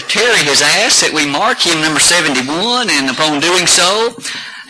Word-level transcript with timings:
Terry 0.00 0.40
has 0.48 0.64
asked 0.64 1.04
that 1.04 1.12
we 1.12 1.28
mark 1.28 1.60
him 1.60 1.84
number 1.84 2.00
71, 2.00 2.88
and 2.88 3.12
upon 3.12 3.44
doing 3.44 3.68
so, 3.68 4.16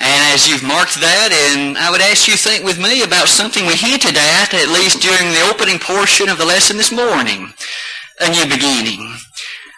and 0.03 0.21
as 0.35 0.51
you've 0.51 0.67
marked 0.67 0.99
that, 0.99 1.31
and 1.31 1.79
I 1.79 1.95
would 1.95 2.03
ask 2.03 2.27
you 2.27 2.35
to 2.35 2.43
think 2.43 2.67
with 2.67 2.83
me 2.83 3.07
about 3.07 3.31
something 3.31 3.63
we 3.63 3.79
hinted 3.79 4.19
at, 4.19 4.51
at 4.51 4.75
least 4.75 4.99
during 4.99 5.31
the 5.31 5.47
opening 5.47 5.79
portion 5.79 6.27
of 6.27 6.39
the 6.43 6.49
lesson 6.49 6.75
this 6.75 6.91
morning. 6.91 7.55
A 8.19 8.27
new 8.35 8.51
beginning. 8.51 9.15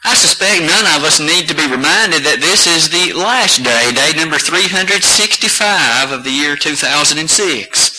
I 0.04 0.16
suspect 0.16 0.64
none 0.64 0.88
of 0.96 1.04
us 1.04 1.20
need 1.20 1.48
to 1.48 1.56
be 1.56 1.68
reminded 1.68 2.24
that 2.24 2.40
this 2.40 2.64
is 2.64 2.88
the 2.88 3.12
last 3.12 3.60
day, 3.64 3.92
day 3.92 4.16
number 4.16 4.36
365 4.40 6.12
of 6.12 6.24
the 6.24 6.32
year 6.32 6.56
2006. 6.56 7.93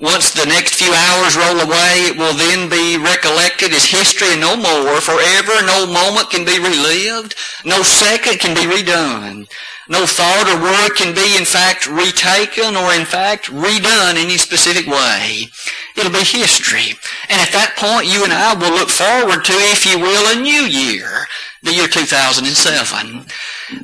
Once 0.00 0.32
the 0.32 0.46
next 0.46 0.74
few 0.76 0.92
hours 0.92 1.36
roll 1.36 1.60
away, 1.60 2.08
it 2.08 2.16
will 2.16 2.32
then 2.32 2.70
be 2.70 2.96
recollected 2.96 3.70
as 3.72 3.84
history 3.84 4.32
and 4.32 4.40
no 4.40 4.56
more. 4.56 4.98
Forever, 5.00 5.60
no 5.66 5.86
moment 5.86 6.30
can 6.30 6.44
be 6.44 6.58
relived. 6.58 7.34
No 7.66 7.82
second 7.82 8.40
can 8.40 8.54
be 8.54 8.64
redone. 8.64 9.46
No 9.90 10.06
thought 10.06 10.48
or 10.48 10.62
word 10.62 10.96
can 10.96 11.14
be 11.14 11.36
in 11.36 11.44
fact 11.44 11.86
retaken 11.86 12.76
or 12.76 12.94
in 12.94 13.04
fact 13.04 13.52
redone 13.52 14.12
in 14.12 14.24
any 14.24 14.38
specific 14.38 14.86
way. 14.86 15.50
It'll 15.96 16.12
be 16.12 16.24
history. 16.24 16.96
And 17.28 17.36
at 17.42 17.52
that 17.52 17.76
point, 17.76 18.06
you 18.06 18.24
and 18.24 18.32
I 18.32 18.54
will 18.54 18.72
look 18.72 18.88
forward 18.88 19.44
to, 19.44 19.52
if 19.74 19.84
you 19.84 19.98
will, 19.98 20.32
a 20.32 20.40
new 20.40 20.62
year, 20.62 21.26
the 21.62 21.72
year 21.74 21.86
2007. 21.86 23.26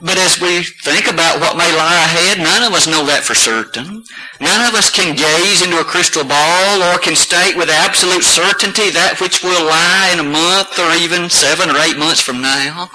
But 0.02 0.18
as 0.18 0.40
we 0.40 0.62
think 0.82 1.06
about 1.06 1.40
what 1.40 1.56
may 1.56 1.70
lie 1.76 2.00
ahead, 2.02 2.38
none 2.38 2.64
of 2.64 2.72
us 2.72 2.86
know 2.86 3.04
that 3.06 3.22
for 3.22 3.34
certain. 3.34 4.02
None 4.40 4.68
of 4.68 4.74
us 4.74 4.90
can 4.90 5.14
gaze 5.14 5.62
into 5.62 5.78
a 5.78 5.84
crystal 5.84 6.24
ball 6.24 6.82
or 6.82 6.98
can 6.98 7.14
state 7.14 7.56
with 7.56 7.68
absolute 7.68 8.24
certainty 8.24 8.90
that 8.90 9.20
which 9.20 9.42
will 9.44 9.64
lie 9.64 10.10
in 10.12 10.20
a 10.20 10.26
month 10.26 10.78
or 10.78 10.92
even 10.96 11.28
seven 11.28 11.70
or 11.70 11.78
eight 11.78 11.98
months 11.98 12.20
from 12.20 12.40
now. 12.40 12.88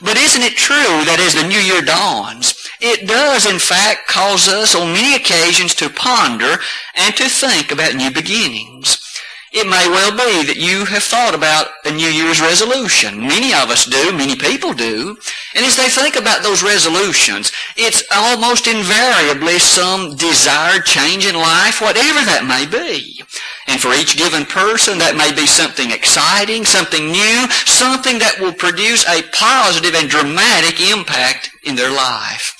But 0.00 0.16
isn't 0.16 0.44
it 0.44 0.56
true 0.56 1.02
that 1.08 1.24
as 1.24 1.34
the 1.34 1.48
new 1.48 1.58
year 1.58 1.82
dawns, 1.82 2.54
it 2.80 3.08
does 3.08 3.46
in 3.50 3.58
fact 3.58 4.06
cause 4.06 4.46
us 4.46 4.74
on 4.74 4.92
many 4.92 5.16
occasions 5.16 5.74
to 5.76 5.90
ponder 5.90 6.60
and 6.94 7.16
to 7.16 7.28
think 7.28 7.72
about 7.72 7.96
new 7.96 8.10
beginnings? 8.10 9.07
It 9.50 9.64
may 9.64 9.88
well 9.88 10.12
be 10.12 10.44
that 10.44 10.60
you 10.60 10.84
have 10.84 11.02
thought 11.02 11.34
about 11.34 11.68
a 11.86 11.90
New 11.90 12.08
Year's 12.08 12.40
resolution. 12.40 13.20
Many 13.20 13.54
of 13.54 13.70
us 13.70 13.86
do, 13.86 14.12
many 14.12 14.36
people 14.36 14.74
do. 14.74 15.16
And 15.54 15.64
as 15.64 15.74
they 15.74 15.88
think 15.88 16.16
about 16.16 16.42
those 16.42 16.62
resolutions, 16.62 17.50
it's 17.74 18.04
almost 18.12 18.66
invariably 18.66 19.58
some 19.58 20.16
desired 20.16 20.84
change 20.84 21.24
in 21.24 21.34
life, 21.34 21.80
whatever 21.80 22.20
that 22.28 22.44
may 22.44 22.68
be. 22.68 23.24
And 23.66 23.80
for 23.80 23.94
each 23.94 24.18
given 24.18 24.44
person, 24.44 24.98
that 24.98 25.16
may 25.16 25.32
be 25.32 25.46
something 25.46 25.90
exciting, 25.92 26.66
something 26.66 27.08
new, 27.08 27.48
something 27.64 28.18
that 28.18 28.36
will 28.40 28.52
produce 28.52 29.08
a 29.08 29.22
positive 29.32 29.94
and 29.94 30.10
dramatic 30.10 30.80
impact 30.80 31.50
in 31.64 31.74
their 31.74 31.90
life. 31.90 32.57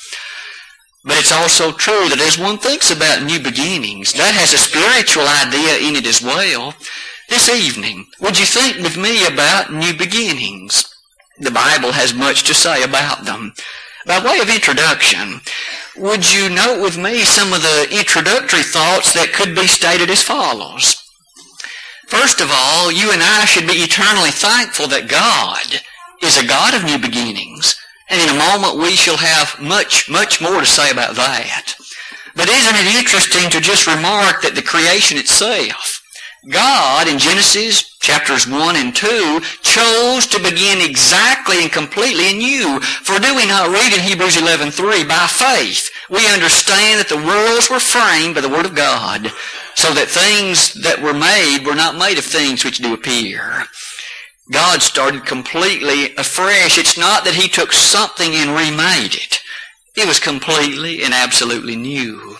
But 1.08 1.16
it's 1.16 1.32
also 1.32 1.72
true 1.72 2.10
that 2.10 2.20
as 2.20 2.36
one 2.36 2.58
thinks 2.58 2.90
about 2.90 3.24
new 3.24 3.40
beginnings, 3.40 4.12
that 4.12 4.34
has 4.36 4.52
a 4.52 4.60
spiritual 4.60 5.24
idea 5.24 5.80
in 5.80 5.96
it 5.96 6.06
as 6.06 6.20
well. 6.20 6.74
This 7.30 7.48
evening, 7.48 8.04
would 8.20 8.38
you 8.38 8.44
think 8.44 8.84
with 8.84 8.98
me 8.98 9.24
about 9.26 9.72
new 9.72 9.96
beginnings? 9.96 10.84
The 11.38 11.50
Bible 11.50 11.92
has 11.92 12.12
much 12.12 12.44
to 12.44 12.52
say 12.52 12.82
about 12.82 13.24
them. 13.24 13.54
By 14.04 14.22
way 14.22 14.38
of 14.40 14.50
introduction, 14.50 15.40
would 15.96 16.30
you 16.30 16.50
note 16.50 16.82
with 16.82 16.98
me 16.98 17.24
some 17.24 17.54
of 17.54 17.62
the 17.62 17.88
introductory 17.90 18.62
thoughts 18.62 19.14
that 19.14 19.32
could 19.32 19.54
be 19.54 19.66
stated 19.66 20.10
as 20.10 20.22
follows? 20.22 21.02
First 22.08 22.42
of 22.42 22.50
all, 22.52 22.92
you 22.92 23.12
and 23.12 23.22
I 23.22 23.46
should 23.46 23.66
be 23.66 23.80
eternally 23.80 24.30
thankful 24.30 24.88
that 24.88 25.08
God 25.08 25.80
is 26.22 26.36
a 26.36 26.46
God 26.46 26.74
of 26.74 26.84
new 26.84 26.98
beginnings. 26.98 27.80
And 28.10 28.20
in 28.20 28.34
a 28.34 28.38
moment 28.38 28.82
we 28.82 28.92
shall 28.96 29.18
have 29.18 29.60
much, 29.60 30.08
much 30.10 30.40
more 30.40 30.60
to 30.60 30.66
say 30.66 30.90
about 30.90 31.16
that. 31.16 31.74
But 32.34 32.48
isn't 32.48 32.76
it 32.76 32.96
interesting 32.96 33.50
to 33.50 33.60
just 33.60 33.86
remark 33.86 34.42
that 34.42 34.54
the 34.54 34.62
creation 34.62 35.18
itself, 35.18 36.02
God 36.48 37.08
in 37.08 37.18
Genesis 37.18 37.96
chapters 38.00 38.46
1 38.46 38.76
and 38.76 38.94
2 38.94 39.40
chose 39.62 40.26
to 40.26 40.42
begin 40.42 40.80
exactly 40.80 41.62
and 41.62 41.70
completely 41.70 42.30
anew. 42.30 42.80
For 42.80 43.18
do 43.18 43.34
we 43.34 43.46
not 43.46 43.68
read 43.68 43.92
in 43.92 44.00
Hebrews 44.00 44.36
11.3, 44.36 45.06
by 45.06 45.26
faith 45.26 45.90
we 46.08 46.26
understand 46.32 47.00
that 47.00 47.08
the 47.08 47.16
worlds 47.16 47.68
were 47.68 47.80
framed 47.80 48.34
by 48.34 48.40
the 48.40 48.48
Word 48.48 48.64
of 48.64 48.74
God, 48.74 49.30
so 49.74 49.92
that 49.92 50.08
things 50.08 50.72
that 50.82 51.02
were 51.02 51.12
made 51.12 51.66
were 51.66 51.74
not 51.74 51.98
made 51.98 52.16
of 52.18 52.24
things 52.24 52.64
which 52.64 52.78
do 52.78 52.94
appear. 52.94 53.64
God 54.50 54.82
started 54.82 55.26
completely 55.26 56.14
afresh. 56.16 56.78
It's 56.78 56.96
not 56.96 57.24
that 57.24 57.34
He 57.34 57.48
took 57.48 57.72
something 57.72 58.34
and 58.34 58.50
remade 58.50 59.14
it. 59.14 59.40
It 59.96 60.06
was 60.06 60.20
completely 60.20 61.02
and 61.02 61.12
absolutely 61.12 61.76
new. 61.76 62.36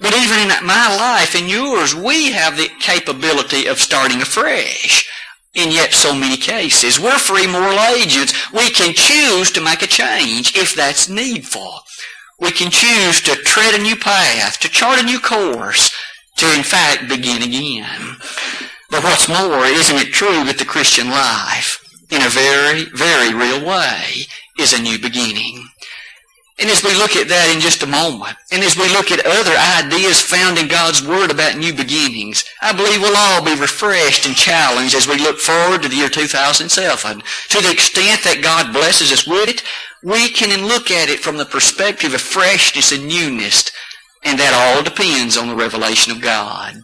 But 0.00 0.14
even 0.14 0.38
in 0.38 0.66
my 0.66 0.94
life 0.96 1.34
and 1.34 1.48
yours, 1.48 1.94
we 1.94 2.32
have 2.32 2.56
the 2.56 2.68
capability 2.80 3.66
of 3.66 3.80
starting 3.80 4.20
afresh. 4.20 5.08
In 5.54 5.72
yet 5.72 5.92
so 5.92 6.14
many 6.14 6.36
cases, 6.36 7.00
we're 7.00 7.18
free 7.18 7.46
moral 7.46 7.80
agents. 7.80 8.52
We 8.52 8.70
can 8.70 8.94
choose 8.94 9.50
to 9.52 9.60
make 9.60 9.82
a 9.82 9.86
change 9.86 10.56
if 10.56 10.74
that's 10.74 11.08
needful. 11.08 11.80
We 12.38 12.52
can 12.52 12.70
choose 12.70 13.20
to 13.22 13.34
tread 13.34 13.74
a 13.74 13.82
new 13.82 13.96
path, 13.96 14.60
to 14.60 14.68
chart 14.68 15.00
a 15.00 15.04
new 15.04 15.18
course, 15.18 15.92
to 16.36 16.54
in 16.54 16.62
fact 16.62 17.08
begin 17.08 17.42
again. 17.42 18.16
But 18.90 19.04
what's 19.04 19.28
more, 19.28 19.64
isn't 19.66 19.96
it 19.96 20.12
true 20.12 20.44
that 20.44 20.56
the 20.58 20.64
Christian 20.64 21.10
life, 21.10 21.84
in 22.10 22.22
a 22.22 22.28
very, 22.28 22.84
very 22.94 23.34
real 23.34 23.66
way, 23.66 24.24
is 24.58 24.72
a 24.72 24.80
new 24.80 24.98
beginning? 24.98 25.68
And 26.60 26.70
as 26.70 26.82
we 26.82 26.92
look 26.94 27.14
at 27.14 27.28
that 27.28 27.52
in 27.54 27.60
just 27.60 27.84
a 27.84 27.86
moment, 27.86 28.36
and 28.50 28.64
as 28.64 28.76
we 28.76 28.88
look 28.88 29.12
at 29.12 29.24
other 29.24 29.54
ideas 29.78 30.20
found 30.20 30.58
in 30.58 30.66
God's 30.66 31.06
Word 31.06 31.30
about 31.30 31.56
new 31.56 31.72
beginnings, 31.72 32.44
I 32.60 32.72
believe 32.72 33.00
we'll 33.00 33.16
all 33.16 33.44
be 33.44 33.54
refreshed 33.54 34.26
and 34.26 34.34
challenged 34.34 34.96
as 34.96 35.06
we 35.06 35.18
look 35.18 35.38
forward 35.38 35.82
to 35.82 35.88
the 35.88 35.94
year 35.94 36.08
2007. 36.08 37.22
To 37.50 37.62
the 37.62 37.70
extent 37.70 38.24
that 38.24 38.42
God 38.42 38.72
blesses 38.72 39.12
us 39.12 39.24
with 39.24 39.48
it, 39.48 39.62
we 40.02 40.30
can 40.30 40.66
look 40.66 40.90
at 40.90 41.08
it 41.08 41.20
from 41.20 41.36
the 41.36 41.44
perspective 41.44 42.12
of 42.14 42.20
freshness 42.20 42.90
and 42.90 43.06
newness, 43.06 43.70
and 44.24 44.38
that 44.40 44.54
all 44.54 44.82
depends 44.82 45.36
on 45.36 45.46
the 45.46 45.54
revelation 45.54 46.10
of 46.10 46.20
God. 46.20 46.82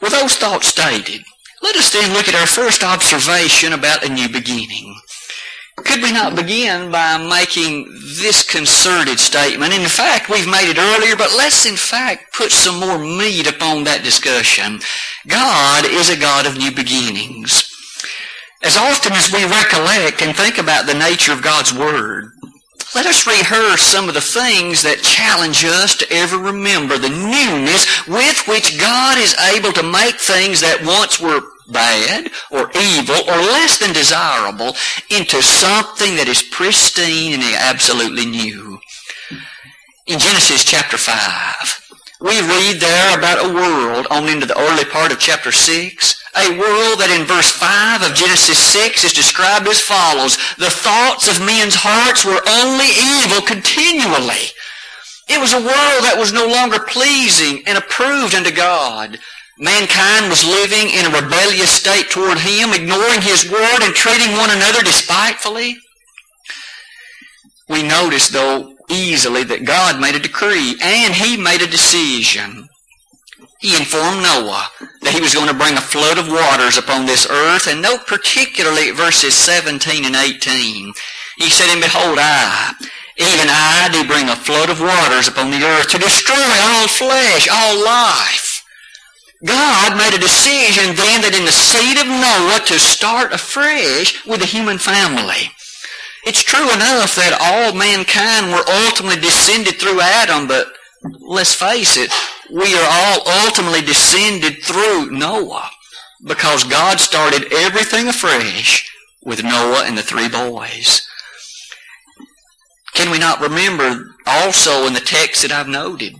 With 0.00 0.12
those 0.12 0.36
thoughts 0.36 0.68
stated, 0.68 1.22
let 1.62 1.76
us 1.76 1.92
then 1.92 2.12
look 2.12 2.28
at 2.28 2.34
our 2.34 2.46
first 2.46 2.84
observation 2.84 3.72
about 3.72 4.04
a 4.04 4.08
new 4.08 4.28
beginning. 4.28 4.94
Could 5.84 6.02
we 6.02 6.12
not 6.12 6.36
begin 6.36 6.90
by 6.90 7.16
making 7.18 7.86
this 8.20 8.42
concerted 8.48 9.18
statement? 9.18 9.72
In 9.72 9.86
fact, 9.88 10.28
we've 10.28 10.48
made 10.48 10.70
it 10.70 10.78
earlier, 10.78 11.16
but 11.16 11.34
let's 11.36 11.66
in 11.66 11.76
fact 11.76 12.34
put 12.34 12.50
some 12.50 12.80
more 12.80 12.98
meat 12.98 13.48
upon 13.48 13.84
that 13.84 14.02
discussion. 14.02 14.80
God 15.26 15.84
is 15.84 16.10
a 16.10 16.18
God 16.18 16.46
of 16.46 16.56
new 16.56 16.72
beginnings. 16.72 17.72
As 18.62 18.76
often 18.76 19.12
as 19.12 19.32
we 19.32 19.44
recollect 19.44 20.20
and 20.20 20.36
think 20.36 20.58
about 20.58 20.86
the 20.86 20.94
nature 20.94 21.32
of 21.32 21.42
God's 21.42 21.72
Word, 21.72 22.32
let 22.94 23.06
us 23.06 23.26
rehearse 23.26 23.82
some 23.82 24.08
of 24.08 24.14
the 24.14 24.20
things 24.20 24.82
that 24.82 25.02
challenge 25.02 25.64
us 25.64 25.94
to 25.96 26.06
ever 26.10 26.38
remember 26.38 26.96
the 26.96 27.08
newness 27.08 28.06
with 28.06 28.46
which 28.48 28.78
God 28.80 29.18
is 29.18 29.36
able 29.54 29.72
to 29.72 29.82
make 29.82 30.16
things 30.16 30.60
that 30.60 30.84
once 30.84 31.20
were 31.20 31.42
bad 31.70 32.30
or 32.50 32.70
evil 32.72 33.20
or 33.28 33.38
less 33.52 33.78
than 33.78 33.92
desirable 33.92 34.74
into 35.10 35.42
something 35.42 36.16
that 36.16 36.28
is 36.28 36.42
pristine 36.42 37.34
and 37.34 37.42
absolutely 37.60 38.24
new. 38.24 38.78
In 40.06 40.18
Genesis 40.18 40.64
chapter 40.64 40.96
5, 40.96 41.87
we 42.20 42.40
read 42.40 42.80
there 42.80 43.18
about 43.18 43.44
a 43.44 43.54
world 43.54 44.06
on 44.10 44.28
into 44.28 44.46
the 44.46 44.58
early 44.58 44.84
part 44.84 45.12
of 45.12 45.18
chapter 45.18 45.52
6 45.52 46.18
a 46.38 46.54
world 46.54 47.02
that 47.02 47.10
in 47.10 47.26
verse 47.26 47.50
5 47.50 48.06
of 48.06 48.14
Genesis 48.14 48.58
6 48.58 49.02
is 49.02 49.12
described 49.12 49.66
as 49.66 49.80
follows. 49.80 50.38
The 50.54 50.70
thoughts 50.70 51.26
of 51.26 51.42
men's 51.42 51.74
hearts 51.74 52.22
were 52.22 52.38
only 52.46 52.86
evil 52.94 53.42
continually. 53.42 54.54
It 55.26 55.42
was 55.42 55.52
a 55.52 55.60
world 55.60 56.02
that 56.06 56.20
was 56.20 56.32
no 56.32 56.46
longer 56.46 56.78
pleasing 56.86 57.66
and 57.66 57.76
approved 57.76 58.38
unto 58.38 58.54
God. 58.54 59.18
Mankind 59.58 60.30
was 60.30 60.46
living 60.46 60.94
in 60.94 61.10
a 61.10 61.16
rebellious 61.16 61.74
state 61.74 62.06
toward 62.06 62.38
Him, 62.38 62.70
ignoring 62.70 63.18
His 63.18 63.50
word 63.50 63.82
and 63.82 63.94
treating 63.96 64.38
one 64.38 64.54
another 64.54 64.86
despitefully. 64.86 65.74
We 67.68 67.82
notice, 67.82 68.28
though, 68.30 68.77
easily 68.88 69.44
that 69.44 69.64
God 69.64 70.00
made 70.00 70.14
a 70.14 70.20
decree 70.20 70.76
and 70.82 71.14
He 71.14 71.36
made 71.36 71.62
a 71.62 71.66
decision 71.66 72.68
he 73.58 73.74
informed 73.74 74.22
Noah 74.22 74.70
that 75.02 75.14
he 75.14 75.20
was 75.20 75.34
going 75.34 75.50
to 75.50 75.54
bring 75.54 75.74
a 75.74 75.82
flood 75.82 76.14
of 76.14 76.30
waters 76.30 76.78
upon 76.78 77.06
this 77.06 77.26
earth. 77.26 77.66
And 77.66 77.82
note 77.82 78.06
particularly 78.06 78.92
verses 78.92 79.34
17 79.34 80.06
and 80.06 80.14
18. 80.14 80.94
He 81.38 81.50
said, 81.50 81.66
And 81.70 81.82
behold, 81.82 82.18
I, 82.22 82.70
even 83.18 83.50
I, 83.50 83.90
do 83.90 84.06
bring 84.06 84.30
a 84.30 84.38
flood 84.38 84.70
of 84.70 84.78
waters 84.78 85.26
upon 85.26 85.50
the 85.50 85.62
earth 85.62 85.90
to 85.90 85.98
destroy 85.98 86.38
all 86.38 86.86
flesh, 86.86 87.50
all 87.50 87.82
life. 87.82 88.62
God 89.44 89.98
made 89.98 90.14
a 90.14 90.22
decision 90.22 90.94
then 90.94 91.22
that 91.26 91.34
in 91.34 91.46
the 91.46 91.54
seed 91.54 91.98
of 91.98 92.06
Noah 92.06 92.62
to 92.66 92.78
start 92.78 93.32
afresh 93.32 94.24
with 94.26 94.38
the 94.38 94.46
human 94.46 94.78
family. 94.78 95.50
It's 96.24 96.42
true 96.42 96.70
enough 96.72 97.14
that 97.16 97.38
all 97.40 97.72
mankind 97.74 98.52
were 98.52 98.64
ultimately 98.86 99.20
descended 99.20 99.78
through 99.78 100.00
Adam, 100.00 100.48
but 100.48 100.66
let's 101.20 101.54
face 101.54 101.96
it, 101.96 102.12
we 102.50 102.74
are 102.74 102.88
all 102.90 103.44
ultimately 103.44 103.82
descended 103.82 104.62
through 104.62 105.10
Noah 105.10 105.70
because 106.24 106.64
God 106.64 106.98
started 107.00 107.52
everything 107.52 108.08
afresh 108.08 108.90
with 109.24 109.44
Noah 109.44 109.84
and 109.86 109.96
the 109.96 110.02
three 110.02 110.28
boys. 110.28 111.06
Can 112.94 113.10
we 113.10 113.18
not 113.18 113.40
remember 113.40 114.16
also 114.26 114.86
in 114.86 114.94
the 114.94 115.00
text 115.00 115.42
that 115.42 115.52
I've 115.52 115.68
noted? 115.68 116.16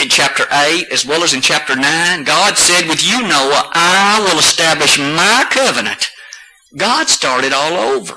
In 0.00 0.08
chapter 0.08 0.44
8 0.50 0.86
as 0.90 1.04
well 1.06 1.22
as 1.22 1.34
in 1.34 1.40
chapter 1.40 1.76
9, 1.76 2.24
God 2.24 2.56
said, 2.56 2.88
with 2.88 3.06
you, 3.06 3.20
Noah, 3.22 3.70
I 3.74 4.20
will 4.20 4.38
establish 4.38 4.98
my 4.98 5.46
covenant. 5.50 6.10
God 6.76 7.08
started 7.08 7.52
all 7.52 7.74
over. 7.74 8.16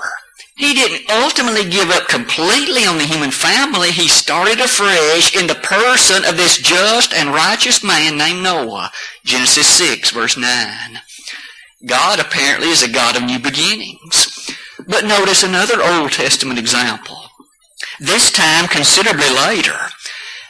He 0.58 0.74
didn't 0.74 1.08
ultimately 1.08 1.70
give 1.70 1.88
up 1.90 2.08
completely 2.08 2.84
on 2.84 2.98
the 2.98 3.04
human 3.04 3.30
family. 3.30 3.92
He 3.92 4.08
started 4.08 4.58
afresh 4.58 5.36
in 5.36 5.46
the 5.46 5.54
person 5.54 6.24
of 6.24 6.36
this 6.36 6.58
just 6.58 7.14
and 7.14 7.30
righteous 7.30 7.84
man 7.84 8.18
named 8.18 8.42
Noah. 8.42 8.90
Genesis 9.24 9.68
6 9.68 10.10
verse 10.10 10.36
9. 10.36 10.98
God 11.86 12.18
apparently 12.18 12.70
is 12.70 12.82
a 12.82 12.90
God 12.90 13.16
of 13.16 13.22
new 13.22 13.38
beginnings. 13.38 14.50
But 14.88 15.04
notice 15.04 15.44
another 15.44 15.80
Old 15.80 16.10
Testament 16.10 16.58
example. 16.58 17.18
This 18.00 18.32
time 18.32 18.66
considerably 18.66 19.30
later. 19.30 19.78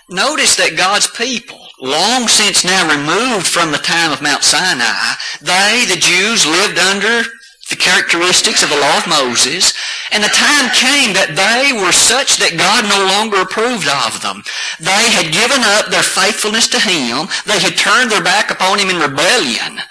Notice 0.09 0.57
that 0.57 0.79
God's 0.79 1.07
people, 1.07 1.61
long 1.83 2.29
since 2.29 2.65
now 2.65 2.89
removed 2.89 3.47
from 3.47 3.73
the 3.73 3.79
time 3.79 4.11
of 4.11 4.23
Mount 4.23 4.43
Sinai, 4.43 5.17
they, 5.43 5.85
the 5.87 6.01
Jews, 6.01 6.47
lived 6.47 6.79
under 6.79 7.29
the 7.69 7.76
characteristics 7.76 8.62
of 8.62 8.70
the 8.70 8.81
law 8.81 8.97
of 8.99 9.06
Moses, 9.09 9.75
and 10.11 10.25
the 10.25 10.32
time 10.32 10.73
came 10.73 11.12
that 11.12 11.37
they 11.37 11.76
were 11.76 11.93
such 11.93 12.41
that 12.41 12.56
God 12.56 12.88
no 12.88 12.97
longer 13.12 13.44
approved 13.44 13.88
of 13.88 14.20
them. 14.25 14.41
They 14.81 15.05
had 15.12 15.37
given 15.37 15.61
up 15.76 15.93
their 15.93 16.06
faithfulness 16.06 16.69
to 16.73 16.81
Him. 16.81 17.29
They 17.44 17.61
had 17.61 17.76
turned 17.76 18.11
their 18.11 18.25
back 18.25 18.50
upon 18.50 18.81
Him 18.81 18.88
in 18.88 19.00
rebellion. 19.00 19.85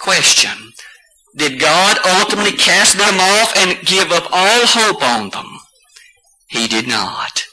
Question. 0.00 0.72
Did 1.36 1.60
God 1.60 1.98
ultimately 2.20 2.56
cast 2.56 2.96
them 2.96 3.20
off 3.20 3.52
and 3.56 3.86
give 3.86 4.10
up 4.10 4.24
all 4.32 4.64
hope 4.64 5.02
on 5.02 5.30
them? 5.30 5.60
He 6.48 6.66
did 6.66 6.88
not. 6.88 7.44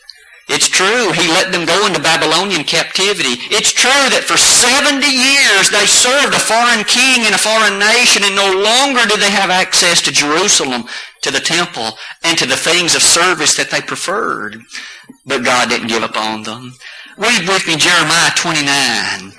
It's 0.48 0.70
true, 0.70 1.12
he 1.12 1.28
let 1.28 1.52
them 1.52 1.66
go 1.66 1.86
into 1.86 2.00
Babylonian 2.00 2.64
captivity. 2.64 3.36
It's 3.52 3.72
true 3.72 4.08
that 4.16 4.24
for 4.24 4.40
70 4.40 5.04
years 5.04 5.68
they 5.68 5.84
served 5.84 6.32
a 6.32 6.40
foreign 6.40 6.88
king 6.88 7.28
in 7.28 7.36
a 7.36 7.42
foreign 7.42 7.76
nation 7.76 8.24
and 8.24 8.32
no 8.32 8.48
longer 8.56 9.04
did 9.04 9.20
they 9.20 9.32
have 9.32 9.52
access 9.52 10.02
to 10.04 10.12
Jerusalem, 10.12 10.88
to 11.24 11.32
the 11.32 11.44
temple, 11.44 12.00
and 12.24 12.38
to 12.40 12.48
the 12.48 12.56
things 12.56 12.96
of 12.96 13.04
service 13.04 13.58
that 13.58 13.72
they 13.72 13.82
preferred. 13.82 14.64
But 15.26 15.44
God 15.44 15.68
didn't 15.68 15.92
give 15.92 16.04
up 16.04 16.16
on 16.16 16.44
them. 16.44 16.72
Read 17.18 17.44
with 17.44 17.68
me 17.68 17.76
Jeremiah 17.76 18.32
29. 18.36 19.34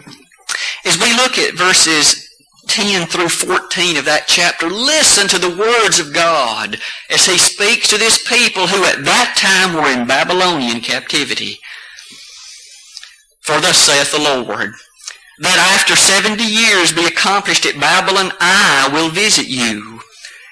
As 0.84 1.00
we 1.00 1.16
look 1.16 1.38
at 1.38 1.56
verses 1.56 2.27
10 2.68 3.08
through 3.08 3.28
14 3.28 3.96
of 3.96 4.04
that 4.04 4.24
chapter, 4.26 4.68
listen 4.68 5.26
to 5.28 5.38
the 5.38 5.56
words 5.56 5.98
of 5.98 6.14
God 6.14 6.78
as 7.10 7.26
he 7.26 7.38
speaks 7.38 7.88
to 7.88 7.98
this 7.98 8.22
people 8.28 8.66
who 8.66 8.84
at 8.84 9.04
that 9.04 9.34
time 9.36 9.74
were 9.74 9.90
in 9.90 10.06
Babylonian 10.06 10.80
captivity. 10.80 11.58
For 13.42 13.60
thus 13.60 13.78
saith 13.78 14.12
the 14.12 14.18
Lord, 14.20 14.74
that 15.40 15.74
after 15.74 15.96
70 15.96 16.42
years 16.42 16.92
be 16.92 17.06
accomplished 17.06 17.64
at 17.66 17.80
Babylon, 17.80 18.32
I 18.40 18.90
will 18.92 19.08
visit 19.08 19.48
you 19.48 20.00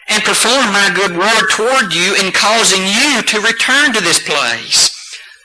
and 0.08 0.22
perform 0.22 0.72
my 0.72 0.90
good 0.94 1.16
word 1.16 1.50
toward 1.50 1.92
you 1.92 2.14
in 2.14 2.32
causing 2.32 2.86
you 2.86 3.22
to 3.22 3.40
return 3.40 3.92
to 3.92 4.00
this 4.00 4.22
place. 4.22 4.94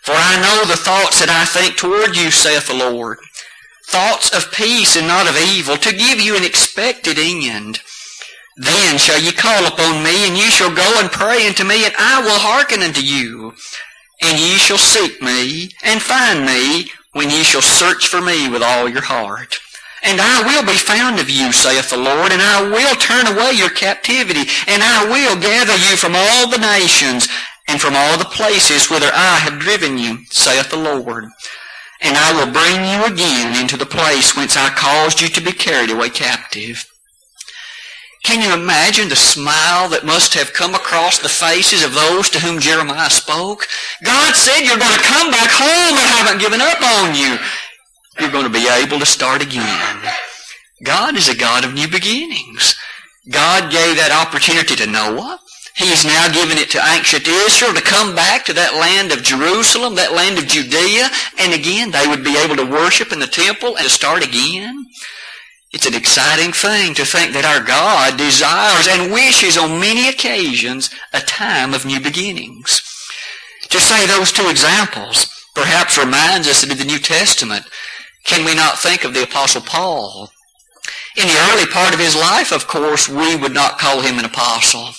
For 0.04 0.14
I 0.14 0.42
know 0.42 0.66
the 0.66 0.78
thoughts 0.78 1.20
that 1.20 1.30
I 1.30 1.46
think 1.46 1.78
toward 1.78 2.16
you, 2.16 2.32
saith 2.32 2.68
the 2.68 2.74
Lord, 2.74 3.20
thoughts 3.92 4.32
of 4.36 4.52
peace 4.54 4.96
and 4.96 5.08
not 5.08 5.28
of 5.28 5.38
evil, 5.38 5.76
to 5.76 5.92
give 5.92 6.20
you 6.20 6.36
an 6.38 6.46
expected 6.46 7.18
end. 7.20 7.82
Then 8.58 8.98
shall 8.98 9.20
ye 9.20 9.32
call 9.32 9.66
upon 9.66 10.04
me, 10.04 10.28
and 10.28 10.38
ye 10.38 10.50
shall 10.50 10.74
go 10.74 11.00
and 11.00 11.12
pray 11.12 11.48
unto 11.48 11.64
me, 11.64 11.86
and 11.86 11.94
I 11.98 12.22
will 12.22 12.40
hearken 12.40 12.82
unto 12.82 13.02
you. 13.02 13.54
And 14.22 14.40
ye 14.40 14.58
shall 14.58 14.78
seek 14.78 15.22
me, 15.22 15.72
and 15.84 16.02
find 16.02 16.46
me, 16.46 16.92
when 17.14 17.30
ye 17.30 17.44
shall 17.44 17.62
search 17.62 18.08
for 18.08 18.22
me 18.22 18.50
with 18.50 18.64
all 18.64 18.88
your 18.88 19.02
heart. 19.04 19.60
And 20.04 20.20
I 20.22 20.42
will 20.42 20.66
be 20.66 20.78
found 20.78 21.20
of 21.20 21.30
you, 21.30 21.52
saith 21.52 21.90
the 21.90 21.98
Lord, 21.98 22.32
and 22.32 22.42
I 22.42 22.64
will 22.64 22.96
turn 22.96 23.28
away 23.28 23.52
your 23.54 23.70
captivity, 23.70 24.50
and 24.68 24.82
I 24.82 25.06
will 25.06 25.40
gather 25.40 25.76
you 25.76 25.96
from 25.98 26.16
all 26.16 26.50
the 26.50 26.58
nations, 26.58 27.28
and 27.68 27.80
from 27.80 27.96
all 27.96 28.18
the 28.18 28.26
places 28.26 28.90
whither 28.90 29.12
I 29.14 29.38
have 29.38 29.60
driven 29.60 29.98
you, 29.98 30.20
saith 30.30 30.72
the 30.72 30.78
Lord 30.78 31.26
and 32.02 32.18
I 32.18 32.34
will 32.34 32.52
bring 32.52 32.82
you 32.86 33.06
again 33.06 33.62
into 33.62 33.78
the 33.78 33.86
place 33.86 34.36
whence 34.36 34.58
I 34.58 34.70
caused 34.70 35.22
you 35.22 35.28
to 35.30 35.42
be 35.42 35.52
carried 35.52 35.92
away 35.92 36.10
captive. 36.10 36.86
Can 38.24 38.42
you 38.42 38.54
imagine 38.54 39.10
the 39.10 39.16
smile 39.16 39.90
that 39.90 40.06
must 40.06 40.36
have 40.36 40.54
come 40.54 40.76
across 40.76 41.18
the 41.18 41.30
faces 41.30 41.84
of 41.84 41.94
those 41.94 42.30
to 42.30 42.40
whom 42.40 42.60
Jeremiah 42.60 43.10
spoke? 43.10 43.66
God 44.04 44.36
said 44.36 44.62
you're 44.62 44.78
going 44.78 44.94
to 44.94 45.10
come 45.10 45.32
back 45.32 45.50
home. 45.50 45.98
I 45.98 46.22
haven't 46.22 46.42
given 46.42 46.62
up 46.62 46.82
on 46.82 47.16
you. 47.18 47.38
You're 48.20 48.32
going 48.32 48.46
to 48.46 48.54
be 48.54 48.70
able 48.70 49.00
to 49.00 49.06
start 49.06 49.42
again. 49.42 49.98
God 50.84 51.16
is 51.16 51.30
a 51.30 51.36
God 51.36 51.66
of 51.66 51.74
new 51.74 51.88
beginnings. 51.88 52.76
God 53.30 53.72
gave 53.72 53.98
that 53.98 54.14
opportunity 54.14 54.76
to 54.76 54.88
Noah. 54.88 55.40
He's 55.76 56.04
now 56.04 56.32
given 56.32 56.58
it 56.58 56.70
to 56.72 56.86
ancient 56.94 57.28
Israel 57.28 57.74
to 57.74 57.82
come 57.82 58.14
back 58.14 58.46
to 58.46 58.54
that 58.54 58.76
land 58.76 59.12
of 59.12 59.24
Jerusalem, 59.24 59.96
that 59.96 60.14
land 60.14 60.38
of 60.38 60.48
Judea, 60.48 61.10
and 61.40 61.54
again 61.54 61.92
they 61.92 62.08
would 62.08 62.24
be 62.24 62.38
able 62.38 62.58
to 62.58 62.66
worship 62.66 63.12
in 63.12 63.20
the 63.20 63.28
temple 63.28 63.78
and 63.78 63.86
to 63.86 63.90
start 63.90 64.26
again. 64.26 64.86
It's 65.72 65.86
an 65.86 65.96
exciting 65.96 66.52
thing 66.52 66.94
to 66.96 67.06
think 67.06 67.32
that 67.34 67.46
our 67.46 67.64
God 67.64 68.18
desires 68.18 68.88
and 68.90 69.14
wishes 69.14 69.58
on 69.58 69.80
many 69.80 70.10
occasions 70.10 70.90
a 71.14 71.22
time 71.22 71.74
of 71.74 71.86
new 71.86 72.02
beginnings. 72.02 72.82
To 73.70 73.80
say 73.80 74.06
those 74.06 74.34
two 74.34 74.50
examples 74.50 75.32
perhaps 75.56 75.98
reminds 75.98 76.48
us 76.50 76.62
that 76.62 76.72
in 76.72 76.78
the 76.78 76.84
New 76.84 77.00
Testament, 77.00 77.66
can 78.26 78.46
we 78.46 78.54
not 78.54 78.80
think 78.80 79.06
of 79.06 79.14
the 79.14 79.24
Apostle 79.24 79.62
Paul? 79.62 80.30
In 81.16 81.28
the 81.28 81.40
early 81.52 81.66
part 81.66 81.94
of 81.94 82.00
his 82.00 82.16
life, 82.16 82.52
of 82.52 82.68
course, 82.68 83.08
we 83.08 83.36
would 83.36 83.54
not 83.54 83.80
call 83.80 84.02
him 84.02 84.20
an 84.20 84.26
apostle. 84.26 84.90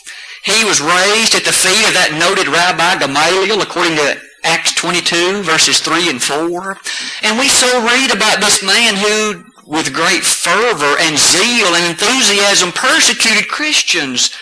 He 0.44 0.64
was 0.64 0.80
raised 0.80 1.34
at 1.34 1.44
the 1.44 1.54
feet 1.54 1.87
of 1.87 1.94
that 1.94 2.18
noted 2.18 2.50
Rabbi 2.50 2.99
Gamaliel 2.99 3.62
according 3.62 3.94
to 3.96 4.18
Acts 4.44 4.75
22 4.75 5.42
verses 5.42 5.78
3 5.78 6.11
and 6.11 6.22
4. 6.22 6.76
And 7.22 7.38
we 7.38 7.49
so 7.49 7.70
read 7.87 8.11
about 8.11 8.40
this 8.40 8.62
man 8.62 8.99
who 8.99 9.44
with 9.66 9.94
great 9.94 10.22
fervor 10.22 10.99
and 10.99 11.16
zeal 11.16 11.75
and 11.75 11.87
enthusiasm 11.87 12.72
persecuted 12.72 13.49
Christians. 13.49 14.34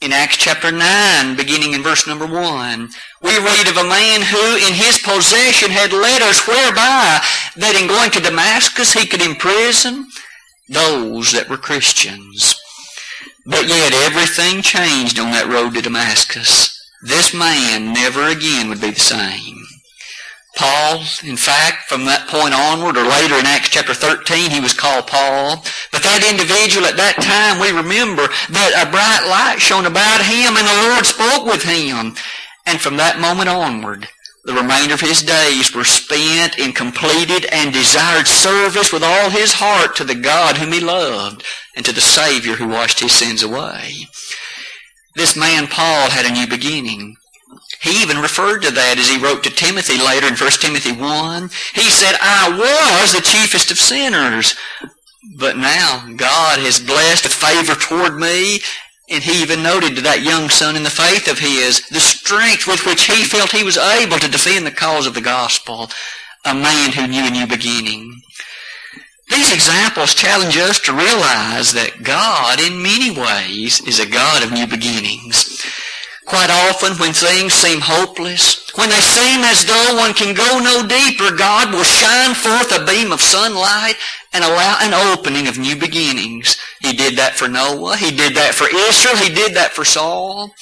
In 0.00 0.12
Acts 0.12 0.38
chapter 0.38 0.72
9, 0.72 1.36
beginning 1.36 1.74
in 1.74 1.82
verse 1.82 2.06
number 2.06 2.26
1, 2.26 2.88
we 3.22 3.38
read 3.38 3.68
of 3.68 3.76
a 3.76 3.84
man 3.84 4.22
who 4.22 4.56
in 4.56 4.72
his 4.72 4.98
possession 4.98 5.70
had 5.70 5.92
letters 5.92 6.40
whereby 6.46 7.20
that 7.56 7.78
in 7.80 7.86
going 7.86 8.10
to 8.12 8.20
Damascus 8.20 8.92
he 8.94 9.06
could 9.06 9.22
imprison 9.22 10.06
those 10.68 11.32
that 11.32 11.48
were 11.48 11.58
Christians. 11.58 12.59
But 13.46 13.68
yet 13.68 13.92
everything 13.92 14.62
changed 14.62 15.18
on 15.18 15.30
that 15.30 15.48
road 15.48 15.74
to 15.74 15.82
Damascus. 15.82 16.76
This 17.02 17.32
man 17.32 17.92
never 17.92 18.28
again 18.28 18.68
would 18.68 18.80
be 18.80 18.90
the 18.90 19.00
same. 19.00 19.64
Paul, 20.56 21.00
in 21.24 21.36
fact, 21.36 21.88
from 21.88 22.04
that 22.04 22.28
point 22.28 22.52
onward, 22.52 22.98
or 22.98 23.08
later 23.08 23.36
in 23.40 23.46
Acts 23.46 23.70
chapter 23.70 23.94
13, 23.94 24.50
he 24.50 24.60
was 24.60 24.74
called 24.74 25.06
Paul. 25.06 25.64
But 25.90 26.02
that 26.02 26.26
individual 26.28 26.84
at 26.84 27.00
that 27.00 27.16
time, 27.22 27.56
we 27.62 27.72
remember 27.72 28.28
that 28.52 28.76
a 28.76 28.90
bright 28.90 29.24
light 29.24 29.56
shone 29.56 29.86
about 29.86 30.20
him 30.20 30.60
and 30.60 30.66
the 30.66 30.82
Lord 30.90 31.06
spoke 31.06 31.46
with 31.46 31.62
him. 31.62 32.12
And 32.66 32.80
from 32.80 32.96
that 32.96 33.20
moment 33.20 33.48
onward, 33.48 34.08
the 34.44 34.54
remainder 34.54 34.94
of 34.94 35.00
his 35.00 35.22
days 35.22 35.74
were 35.74 35.84
spent 35.84 36.58
in 36.58 36.72
completed 36.72 37.44
and 37.52 37.72
desired 37.72 38.26
service 38.26 38.92
with 38.92 39.02
all 39.02 39.30
his 39.30 39.54
heart 39.54 39.94
to 39.96 40.04
the 40.04 40.14
God 40.14 40.56
whom 40.56 40.72
he 40.72 40.80
loved 40.80 41.44
and 41.76 41.84
to 41.84 41.92
the 41.92 42.00
Savior 42.00 42.54
who 42.54 42.68
washed 42.68 43.00
his 43.00 43.12
sins 43.12 43.42
away. 43.42 43.92
This 45.14 45.36
man 45.36 45.66
Paul 45.66 46.10
had 46.10 46.24
a 46.24 46.32
new 46.32 46.46
beginning. 46.46 47.16
He 47.82 48.02
even 48.02 48.18
referred 48.18 48.60
to 48.62 48.70
that 48.70 48.98
as 48.98 49.08
he 49.08 49.18
wrote 49.18 49.42
to 49.44 49.50
Timothy 49.50 49.98
later 49.98 50.26
in 50.26 50.34
1 50.34 50.50
Timothy 50.60 50.92
1. 50.92 51.42
He 51.74 51.90
said, 51.90 52.16
I 52.20 52.48
was 52.56 53.12
the 53.12 53.20
chiefest 53.20 53.70
of 53.70 53.78
sinners, 53.78 54.54
but 55.38 55.56
now 55.56 56.06
God 56.16 56.58
has 56.60 56.78
blessed 56.78 57.26
a 57.26 57.28
favor 57.28 57.74
toward 57.74 58.16
me 58.16 58.60
and 59.10 59.24
he 59.24 59.42
even 59.42 59.62
noted 59.62 59.96
to 59.96 60.02
that 60.02 60.22
young 60.22 60.48
son 60.48 60.76
in 60.76 60.84
the 60.84 60.90
faith 60.90 61.26
of 61.26 61.38
his 61.38 61.86
the 61.88 61.98
strength 61.98 62.66
with 62.66 62.86
which 62.86 63.06
he 63.10 63.24
felt 63.24 63.50
he 63.50 63.64
was 63.64 63.76
able 63.76 64.18
to 64.18 64.30
defend 64.30 64.64
the 64.64 64.70
cause 64.70 65.06
of 65.06 65.14
the 65.14 65.20
gospel. 65.20 65.90
A 66.44 66.54
man 66.54 66.92
who 66.92 67.06
knew 67.06 67.26
a 67.26 67.30
new 67.30 67.46
beginning. 67.46 68.22
These 69.28 69.52
examples 69.52 70.14
challenge 70.14 70.56
us 70.56 70.80
to 70.80 70.92
realize 70.92 71.72
that 71.72 72.02
God, 72.02 72.58
in 72.58 72.82
many 72.82 73.10
ways, 73.10 73.80
is 73.86 74.00
a 74.00 74.06
God 74.06 74.42
of 74.42 74.52
new 74.52 74.66
beginnings. 74.66 75.64
Quite 76.26 76.50
often 76.50 76.96
when 76.98 77.12
things 77.12 77.52
seem 77.52 77.80
hopeless, 77.80 78.69
when 78.80 78.88
they 78.88 79.00
seem 79.00 79.44
as 79.44 79.62
though 79.66 79.96
one 79.98 80.14
can 80.14 80.34
go 80.34 80.58
no 80.58 80.86
deeper, 80.86 81.36
God 81.36 81.70
will 81.70 81.84
shine 81.84 82.34
forth 82.34 82.72
a 82.72 82.84
beam 82.86 83.12
of 83.12 83.20
sunlight 83.20 83.96
and 84.32 84.42
allow 84.42 84.78
an 84.80 84.94
opening 84.94 85.48
of 85.48 85.58
new 85.58 85.76
beginnings. 85.76 86.56
He 86.80 86.94
did 86.94 87.16
that 87.16 87.34
for 87.34 87.46
Noah. 87.46 87.98
He 87.98 88.10
did 88.10 88.34
that 88.36 88.54
for 88.54 88.68
Israel. 88.74 89.16
He 89.16 89.34
did 89.34 89.54
that 89.54 89.72
for 89.72 89.84
Saul. 89.84 90.54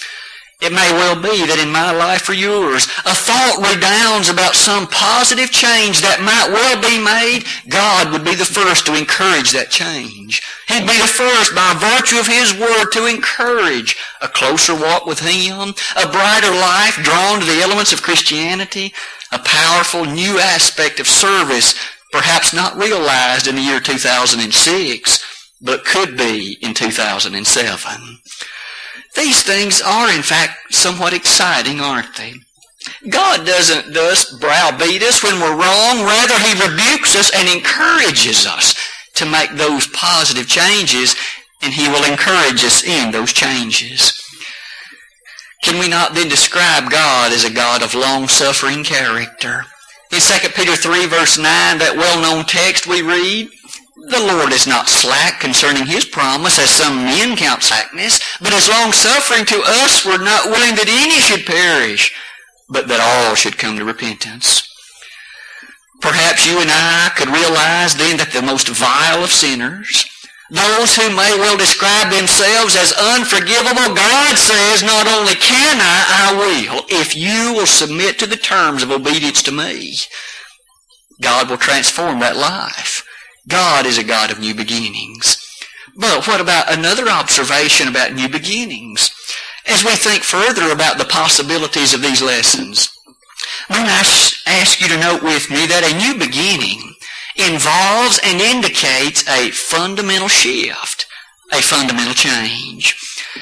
It 0.60 0.72
may 0.72 0.90
well 0.90 1.14
be 1.14 1.46
that 1.46 1.62
in 1.62 1.70
my 1.70 1.94
life 1.94 2.28
or 2.28 2.34
yours, 2.34 2.90
a 3.06 3.14
thought 3.14 3.62
redounds 3.62 4.28
about 4.28 4.58
some 4.58 4.90
positive 4.90 5.54
change 5.54 6.02
that 6.02 6.18
might 6.18 6.50
well 6.50 6.74
be 6.82 6.98
made. 6.98 7.46
God 7.70 8.10
would 8.10 8.24
be 8.26 8.34
the 8.34 8.44
first 8.44 8.84
to 8.86 8.98
encourage 8.98 9.54
that 9.54 9.70
change. 9.70 10.42
He'd 10.66 10.82
be 10.82 10.98
the 10.98 11.06
first 11.06 11.54
by 11.54 11.78
virtue 11.78 12.18
of 12.18 12.26
His 12.26 12.58
Word 12.58 12.90
to 12.90 13.06
encourage 13.06 13.94
a 14.20 14.26
closer 14.26 14.74
walk 14.74 15.06
with 15.06 15.22
Him, 15.22 15.78
a 15.94 16.10
brighter 16.10 16.50
life 16.50 16.98
drawn 17.06 17.38
to 17.38 17.46
the 17.46 17.62
elements 17.62 17.92
of 17.94 18.02
Christianity, 18.02 18.92
a 19.30 19.38
powerful 19.38 20.06
new 20.06 20.42
aspect 20.42 20.98
of 20.98 21.06
service 21.06 21.78
perhaps 22.10 22.52
not 22.52 22.74
realized 22.76 23.46
in 23.46 23.54
the 23.54 23.62
year 23.62 23.78
2006, 23.78 24.42
but 25.60 25.84
could 25.84 26.16
be 26.16 26.58
in 26.60 26.74
2007. 26.74 28.18
These 29.14 29.42
things 29.42 29.80
are, 29.80 30.10
in 30.14 30.22
fact, 30.22 30.74
somewhat 30.74 31.12
exciting, 31.12 31.80
aren't 31.80 32.16
they? 32.16 32.34
God 33.10 33.44
doesn't 33.44 33.92
thus 33.92 34.38
browbeat 34.38 35.02
us 35.02 35.22
when 35.22 35.40
we're 35.40 35.56
wrong. 35.56 36.04
Rather, 36.04 36.38
He 36.38 36.52
rebukes 36.54 37.16
us 37.16 37.30
and 37.34 37.48
encourages 37.48 38.46
us 38.46 38.78
to 39.14 39.26
make 39.26 39.50
those 39.52 39.86
positive 39.88 40.46
changes, 40.46 41.16
and 41.62 41.72
He 41.72 41.88
will 41.88 42.04
encourage 42.04 42.64
us 42.64 42.84
in 42.84 43.10
those 43.10 43.32
changes. 43.32 44.12
Can 45.62 45.80
we 45.80 45.88
not 45.88 46.14
then 46.14 46.28
describe 46.28 46.90
God 46.90 47.32
as 47.32 47.44
a 47.44 47.52
God 47.52 47.82
of 47.82 47.94
long-suffering 47.94 48.84
character? 48.84 49.64
In 50.10 50.20
2 50.20 50.48
Peter 50.54 50.76
3 50.76 51.06
verse 51.06 51.36
9, 51.36 51.44
that 51.78 51.96
well-known 51.96 52.44
text 52.46 52.86
we 52.86 53.02
read, 53.02 53.50
the 54.06 54.20
Lord 54.20 54.52
is 54.52 54.66
not 54.66 54.88
slack 54.88 55.40
concerning 55.40 55.86
his 55.86 56.04
promise, 56.04 56.58
as 56.58 56.70
some 56.70 56.96
men 56.96 57.36
count 57.36 57.62
slackness, 57.62 58.20
but 58.40 58.52
is 58.52 58.68
long-suffering 58.68 59.44
to 59.46 59.62
us, 59.64 60.04
we're 60.04 60.22
not 60.22 60.46
willing 60.46 60.74
that 60.76 60.88
any 60.88 61.20
should 61.20 61.44
perish, 61.44 62.14
but 62.68 62.88
that 62.88 63.00
all 63.00 63.34
should 63.34 63.58
come 63.58 63.76
to 63.76 63.84
repentance. 63.84 64.64
Perhaps 66.00 66.46
you 66.46 66.60
and 66.60 66.70
I 66.70 67.10
could 67.16 67.28
realize 67.28 67.94
then 67.94 68.16
that 68.18 68.30
the 68.32 68.42
most 68.42 68.68
vile 68.68 69.24
of 69.24 69.30
sinners, 69.30 70.06
those 70.50 70.94
who 70.96 71.10
may 71.10 71.36
well 71.36 71.58
describe 71.58 72.10
themselves 72.10 72.76
as 72.76 72.92
unforgivable, 72.92 73.94
God 73.94 74.38
says, 74.38 74.82
not 74.82 75.06
only 75.06 75.34
can 75.34 75.76
I, 75.76 76.30
I 76.30 76.34
will, 76.38 76.84
if 76.88 77.16
you 77.16 77.52
will 77.52 77.66
submit 77.66 78.18
to 78.20 78.26
the 78.26 78.36
terms 78.36 78.82
of 78.82 78.90
obedience 78.90 79.42
to 79.42 79.52
me. 79.52 79.96
God 81.20 81.50
will 81.50 81.58
transform 81.58 82.20
that 82.20 82.36
life. 82.36 83.04
God 83.48 83.86
is 83.86 83.98
a 83.98 84.04
God 84.04 84.30
of 84.30 84.38
new 84.38 84.54
beginnings. 84.54 85.36
But 85.96 86.26
what 86.26 86.40
about 86.40 86.72
another 86.72 87.08
observation 87.08 87.88
about 87.88 88.12
new 88.12 88.28
beginnings? 88.28 89.10
As 89.66 89.82
we 89.82 89.96
think 89.96 90.22
further 90.22 90.70
about 90.70 90.98
the 90.98 91.04
possibilities 91.04 91.94
of 91.94 92.02
these 92.02 92.22
lessons, 92.22 92.90
may 93.70 93.76
I 93.78 94.32
ask 94.46 94.80
you 94.80 94.88
to 94.88 95.00
note 95.00 95.22
with 95.22 95.50
me 95.50 95.66
that 95.66 95.84
a 95.84 95.96
new 95.96 96.18
beginning 96.18 96.94
involves 97.36 98.20
and 98.22 98.40
indicates 98.40 99.26
a 99.28 99.50
fundamental 99.50 100.28
shift, 100.28 101.06
a 101.52 101.62
fundamental 101.62 102.14
change. 102.14 102.96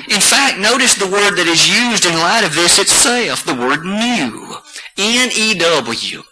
In 0.09 0.21
fact, 0.21 0.59
notice 0.59 0.95
the 0.95 1.11
word 1.11 1.37
that 1.37 1.49
is 1.49 1.69
used 1.69 2.07
in 2.07 2.15
light 2.15 2.45
of 2.45 2.55
this 2.55 2.79
itself, 2.79 3.45
the 3.45 3.55
word 3.55 3.85
new. 3.85 4.57
N-E-W 4.97 6.23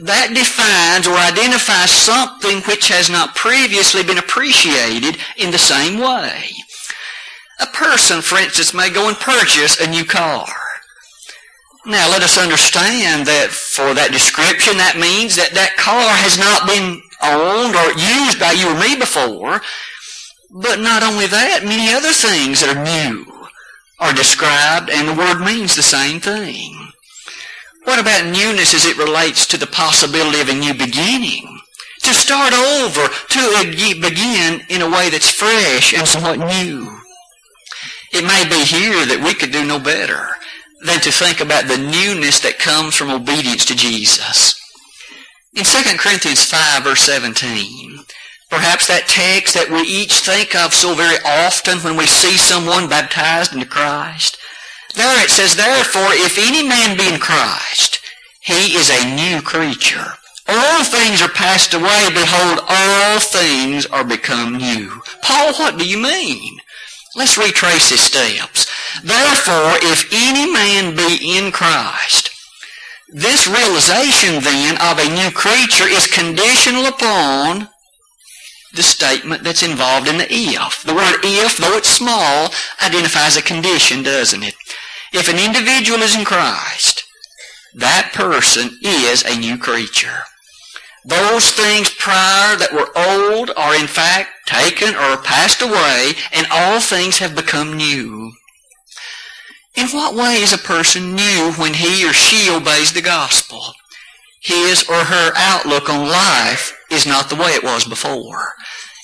that 0.00 0.34
defines 0.34 1.06
or 1.06 1.14
identifies 1.14 1.90
something 1.90 2.62
which 2.62 2.88
has 2.88 3.10
not 3.10 3.34
previously 3.34 4.02
been 4.02 4.18
appreciated 4.18 5.18
in 5.36 5.50
the 5.50 5.58
same 5.58 5.98
way. 5.98 6.50
A 7.60 7.66
person, 7.66 8.22
for 8.22 8.38
instance, 8.38 8.72
may 8.72 8.90
go 8.90 9.08
and 9.08 9.16
purchase 9.16 9.80
a 9.80 9.90
new 9.90 10.04
car. 10.04 10.46
Now 11.86 12.08
let 12.10 12.22
us 12.22 12.38
understand 12.38 13.26
that 13.26 13.50
for 13.50 13.94
that 13.94 14.12
description, 14.12 14.76
that 14.76 15.00
means 15.00 15.34
that 15.34 15.54
that 15.54 15.74
car 15.76 16.14
has 16.22 16.38
not 16.38 16.68
been 16.68 17.02
owned 17.22 17.74
or 17.74 17.90
used 17.98 18.38
by 18.38 18.52
you 18.52 18.70
or 18.70 18.78
me 18.78 18.94
before. 18.94 19.60
But 20.50 20.80
not 20.80 21.02
only 21.02 21.26
that, 21.26 21.64
many 21.64 21.92
other 21.92 22.12
things 22.12 22.60
that 22.60 22.76
are 22.76 22.84
new 22.84 23.26
are 23.98 24.12
described 24.12 24.90
and 24.90 25.08
the 25.08 25.18
word 25.18 25.40
means 25.40 25.74
the 25.74 25.82
same 25.82 26.20
thing. 26.20 26.77
What 27.88 27.98
about 27.98 28.26
newness 28.26 28.74
as 28.74 28.84
it 28.84 28.98
relates 28.98 29.46
to 29.46 29.56
the 29.56 29.66
possibility 29.66 30.42
of 30.42 30.50
a 30.50 30.54
new 30.54 30.74
beginning? 30.74 31.58
To 32.02 32.12
start 32.12 32.52
over, 32.52 33.08
to 33.08 33.98
begin 33.98 34.60
in 34.68 34.82
a 34.82 34.90
way 34.90 35.08
that's 35.08 35.30
fresh 35.30 35.94
and 35.94 36.06
somewhat 36.06 36.38
new. 36.38 37.00
It 38.12 38.24
may 38.24 38.44
be 38.44 38.62
here 38.62 39.06
that 39.06 39.24
we 39.24 39.32
could 39.32 39.52
do 39.52 39.64
no 39.64 39.78
better 39.78 40.28
than 40.84 41.00
to 41.00 41.10
think 41.10 41.40
about 41.40 41.66
the 41.66 41.78
newness 41.78 42.40
that 42.40 42.58
comes 42.58 42.94
from 42.94 43.10
obedience 43.10 43.64
to 43.64 43.74
Jesus. 43.74 44.54
In 45.54 45.64
2 45.64 45.96
Corinthians 45.96 46.44
5 46.44 46.84
verse 46.84 47.00
17, 47.00 48.00
perhaps 48.50 48.86
that 48.88 49.08
text 49.08 49.54
that 49.54 49.70
we 49.70 49.80
each 49.80 50.20
think 50.20 50.54
of 50.54 50.74
so 50.74 50.94
very 50.94 51.16
often 51.24 51.78
when 51.78 51.96
we 51.96 52.04
see 52.04 52.36
someone 52.36 52.90
baptized 52.90 53.54
into 53.54 53.64
Christ, 53.64 54.36
there 54.94 55.22
it 55.22 55.30
says, 55.30 55.56
Therefore, 55.56 56.12
if 56.12 56.38
any 56.38 56.66
man 56.66 56.96
be 56.96 57.12
in 57.12 57.20
Christ, 57.20 58.00
he 58.40 58.76
is 58.76 58.90
a 58.90 59.14
new 59.14 59.42
creature. 59.42 60.14
All 60.48 60.82
things 60.82 61.20
are 61.20 61.28
passed 61.28 61.74
away. 61.74 62.08
Behold, 62.08 62.60
all 62.66 63.20
things 63.20 63.84
are 63.86 64.04
become 64.04 64.56
new. 64.56 65.02
Paul, 65.20 65.52
what 65.54 65.78
do 65.78 65.86
you 65.86 65.98
mean? 65.98 66.58
Let's 67.14 67.36
retrace 67.36 67.90
his 67.90 68.00
steps. 68.00 68.66
Therefore, 69.02 69.76
if 69.82 70.08
any 70.12 70.50
man 70.50 70.96
be 70.96 71.36
in 71.36 71.52
Christ, 71.52 72.30
this 73.08 73.46
realization 73.46 74.42
then 74.42 74.76
of 74.80 74.98
a 74.98 75.14
new 75.14 75.30
creature 75.30 75.88
is 75.88 76.06
conditional 76.06 76.86
upon 76.86 77.68
the 78.78 78.82
statement 78.84 79.42
that's 79.42 79.64
involved 79.64 80.06
in 80.06 80.18
the 80.18 80.26
if. 80.30 80.84
The 80.84 80.94
word 80.94 81.18
if, 81.24 81.56
though 81.56 81.76
it's 81.76 81.88
small, 81.88 82.50
identifies 82.80 83.36
a 83.36 83.42
condition, 83.42 84.04
doesn't 84.04 84.44
it? 84.44 84.54
If 85.12 85.28
an 85.28 85.36
individual 85.36 86.00
is 86.02 86.14
in 86.14 86.24
Christ, 86.24 87.02
that 87.74 88.12
person 88.14 88.78
is 88.80 89.24
a 89.24 89.36
new 89.36 89.58
creature. 89.58 90.22
Those 91.04 91.50
things 91.50 91.90
prior 91.90 92.54
that 92.54 92.72
were 92.72 92.94
old 92.94 93.50
are 93.56 93.74
in 93.74 93.88
fact 93.88 94.30
taken 94.46 94.94
or 94.94 95.16
passed 95.16 95.60
away, 95.60 96.12
and 96.32 96.46
all 96.52 96.78
things 96.78 97.18
have 97.18 97.34
become 97.34 97.76
new. 97.76 98.30
In 99.74 99.88
what 99.88 100.14
way 100.14 100.36
is 100.36 100.52
a 100.52 100.58
person 100.58 101.16
new 101.16 101.52
when 101.56 101.74
he 101.74 102.08
or 102.08 102.12
she 102.12 102.48
obeys 102.48 102.92
the 102.92 103.02
gospel? 103.02 103.60
His 104.42 104.88
or 104.88 105.02
her 105.02 105.32
outlook 105.34 105.90
on 105.90 106.06
life 106.06 106.77
is 106.90 107.06
not 107.06 107.28
the 107.28 107.36
way 107.36 107.50
it 107.50 107.64
was 107.64 107.84
before. 107.84 108.52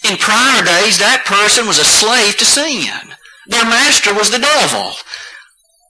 In 0.09 0.17
prior 0.17 0.64
days, 0.64 0.99
that 0.99 1.25
person 1.25 1.67
was 1.67 1.79
a 1.79 1.85
slave 1.85 2.37
to 2.38 2.45
sin. 2.45 3.14
Their 3.47 3.64
master 3.64 4.14
was 4.14 4.31
the 4.31 4.38
devil. 4.38 4.93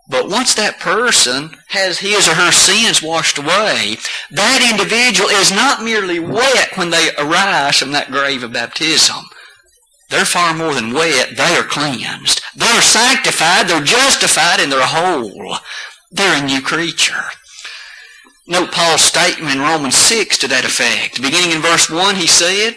But 0.08 0.28
once 0.28 0.54
that 0.54 0.80
person 0.80 1.56
has 1.68 1.98
his 1.98 2.28
or 2.28 2.34
her 2.34 2.52
sins 2.52 3.02
washed 3.02 3.38
away, 3.38 3.96
that 4.30 4.70
individual 4.70 5.30
is 5.30 5.50
not 5.50 5.82
merely 5.82 6.18
wet 6.20 6.76
when 6.76 6.90
they 6.90 7.10
arise 7.16 7.78
from 7.78 7.92
that 7.92 8.10
grave 8.10 8.42
of 8.42 8.52
baptism. 8.52 9.24
They're 10.10 10.26
far 10.26 10.54
more 10.54 10.74
than 10.74 10.92
wet. 10.92 11.36
They 11.36 11.56
are 11.56 11.64
cleansed. 11.64 12.42
They're 12.54 12.82
sanctified. 12.82 13.68
They're 13.68 13.82
justified 13.82 14.60
and 14.60 14.70
they're 14.70 14.86
whole. 14.86 15.56
They're 16.12 16.42
a 16.42 16.46
new 16.46 16.60
creature. 16.60 17.24
Note 18.46 18.72
Paul's 18.72 19.00
statement 19.00 19.56
in 19.56 19.60
Romans 19.60 19.96
6 19.96 20.36
to 20.38 20.48
that 20.48 20.66
effect. 20.66 21.22
Beginning 21.22 21.52
in 21.52 21.62
verse 21.64 21.88
1, 21.88 22.16
he 22.16 22.26
said, 22.26 22.76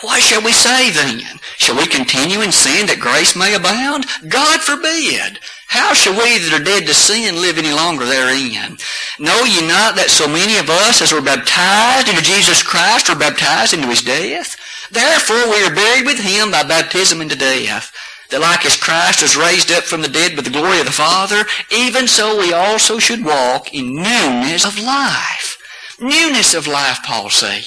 What 0.00 0.22
shall 0.22 0.40
we 0.40 0.52
say 0.52 0.88
then? 0.88 1.20
Shall 1.58 1.76
we 1.76 1.86
continue 1.86 2.40
in 2.40 2.52
sin 2.52 2.86
that 2.86 3.04
grace 3.04 3.36
may 3.36 3.52
abound? 3.52 4.06
God 4.32 4.60
forbid. 4.64 5.38
How 5.68 5.92
shall 5.92 6.16
we 6.16 6.38
that 6.38 6.56
are 6.56 6.64
dead 6.64 6.86
to 6.86 6.94
sin 6.94 7.36
live 7.36 7.58
any 7.58 7.72
longer 7.72 8.06
therein? 8.06 8.78
Know 9.20 9.44
ye 9.44 9.60
not 9.68 9.92
that 10.00 10.08
so 10.08 10.24
many 10.24 10.56
of 10.56 10.70
us 10.70 11.02
as 11.02 11.12
were 11.12 11.20
baptized 11.20 12.08
into 12.08 12.24
Jesus 12.24 12.62
Christ 12.62 13.10
were 13.10 13.20
baptized 13.20 13.74
into 13.74 13.88
his 13.92 14.00
death? 14.00 14.56
Therefore 14.90 15.52
we 15.52 15.60
are 15.68 15.74
buried 15.74 16.06
with 16.06 16.20
him 16.20 16.50
by 16.50 16.62
baptism 16.64 17.20
into 17.20 17.36
death, 17.36 17.92
that 18.30 18.40
like 18.40 18.64
as 18.64 18.76
Christ 18.76 19.22
was 19.22 19.36
raised 19.36 19.70
up 19.70 19.84
from 19.84 20.02
the 20.02 20.08
dead 20.08 20.36
by 20.36 20.42
the 20.42 20.50
glory 20.50 20.80
of 20.80 20.86
the 20.86 20.92
Father, 20.92 21.44
even 21.70 22.08
so 22.08 22.38
we 22.38 22.52
also 22.52 22.98
should 22.98 23.24
walk 23.24 23.72
in 23.72 23.94
newness 23.94 24.64
of 24.64 24.78
life. 24.78 25.58
Newness 26.00 26.54
of 26.54 26.66
life, 26.66 26.98
Paul 27.04 27.30
said. 27.30 27.64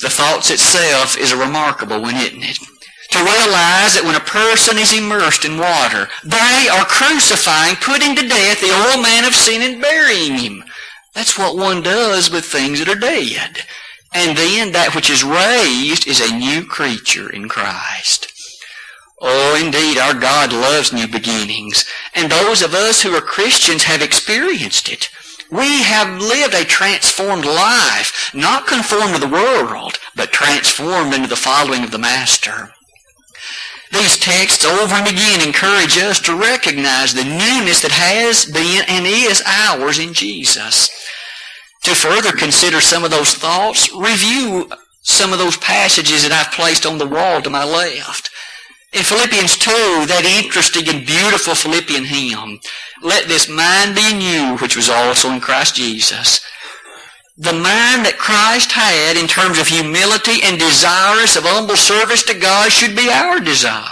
The 0.00 0.10
thoughts 0.10 0.50
itself 0.50 1.16
is 1.16 1.32
a 1.32 1.36
remarkable 1.36 2.02
one, 2.02 2.16
isn't 2.16 2.42
it? 2.42 2.58
To 3.12 3.18
realize 3.18 3.94
that 3.94 4.02
when 4.04 4.16
a 4.16 4.20
person 4.20 4.76
is 4.76 4.92
immersed 4.92 5.44
in 5.44 5.58
water, 5.58 6.08
they 6.24 6.68
are 6.68 6.84
crucifying, 6.84 7.76
putting 7.76 8.16
to 8.16 8.28
death 8.28 8.60
the 8.60 8.74
old 8.74 9.02
man 9.02 9.24
of 9.24 9.34
sin 9.34 9.62
and 9.62 9.80
burying 9.80 10.36
him. 10.36 10.64
That's 11.14 11.38
what 11.38 11.56
one 11.56 11.82
does 11.82 12.30
with 12.30 12.44
things 12.44 12.78
that 12.78 12.88
are 12.88 12.98
dead. 12.98 13.64
And 14.12 14.36
then 14.36 14.72
that 14.72 14.94
which 14.94 15.08
is 15.08 15.24
raised 15.24 16.06
is 16.06 16.20
a 16.20 16.36
new 16.36 16.66
creature 16.66 17.30
in 17.30 17.48
Christ. 17.48 18.35
Oh, 19.20 19.62
indeed, 19.64 19.98
our 19.98 20.14
God 20.14 20.52
loves 20.52 20.92
new 20.92 21.08
beginnings. 21.08 21.84
And 22.14 22.30
those 22.30 22.62
of 22.62 22.74
us 22.74 23.02
who 23.02 23.14
are 23.14 23.20
Christians 23.20 23.84
have 23.84 24.02
experienced 24.02 24.88
it. 24.88 25.08
We 25.50 25.82
have 25.82 26.20
lived 26.20 26.54
a 26.54 26.64
transformed 26.64 27.44
life, 27.44 28.30
not 28.34 28.66
conformed 28.66 29.14
to 29.14 29.20
the 29.20 29.28
world, 29.28 29.98
but 30.14 30.32
transformed 30.32 31.14
into 31.14 31.28
the 31.28 31.36
following 31.36 31.84
of 31.84 31.92
the 31.92 31.98
Master. 31.98 32.72
These 33.92 34.18
texts 34.18 34.64
over 34.64 34.94
and 34.94 35.06
again 35.06 35.46
encourage 35.46 35.96
us 35.96 36.20
to 36.22 36.34
recognize 36.34 37.14
the 37.14 37.24
newness 37.24 37.82
that 37.82 37.92
has 37.92 38.44
been 38.44 38.82
and 38.88 39.06
is 39.06 39.42
ours 39.46 39.98
in 39.98 40.12
Jesus. 40.12 40.90
To 41.84 41.94
further 41.94 42.32
consider 42.32 42.80
some 42.80 43.04
of 43.04 43.12
those 43.12 43.34
thoughts, 43.34 43.88
review 43.94 44.68
some 45.02 45.32
of 45.32 45.38
those 45.38 45.56
passages 45.56 46.24
that 46.24 46.32
I've 46.32 46.52
placed 46.52 46.84
on 46.84 46.98
the 46.98 47.06
wall 47.06 47.40
to 47.40 47.48
my 47.48 47.62
left. 47.62 48.30
In 48.92 49.02
Philippians 49.02 49.56
2, 49.58 49.70
that 50.06 50.24
interesting 50.24 50.88
and 50.88 51.04
beautiful 51.04 51.54
Philippian 51.54 52.04
hymn, 52.04 52.60
Let 53.02 53.28
this 53.28 53.48
mind 53.48 53.94
be 53.94 54.10
in 54.10 54.20
you, 54.20 54.56
which 54.58 54.76
was 54.76 54.88
also 54.88 55.30
in 55.30 55.40
Christ 55.40 55.74
Jesus. 55.74 56.40
The 57.36 57.52
mind 57.52 58.06
that 58.06 58.16
Christ 58.16 58.72
had 58.72 59.16
in 59.16 59.26
terms 59.26 59.58
of 59.58 59.68
humility 59.68 60.40
and 60.42 60.58
desirous 60.58 61.36
of 61.36 61.44
humble 61.44 61.76
service 61.76 62.22
to 62.24 62.34
God 62.34 62.72
should 62.72 62.96
be 62.96 63.10
our 63.10 63.40
desire. 63.40 63.84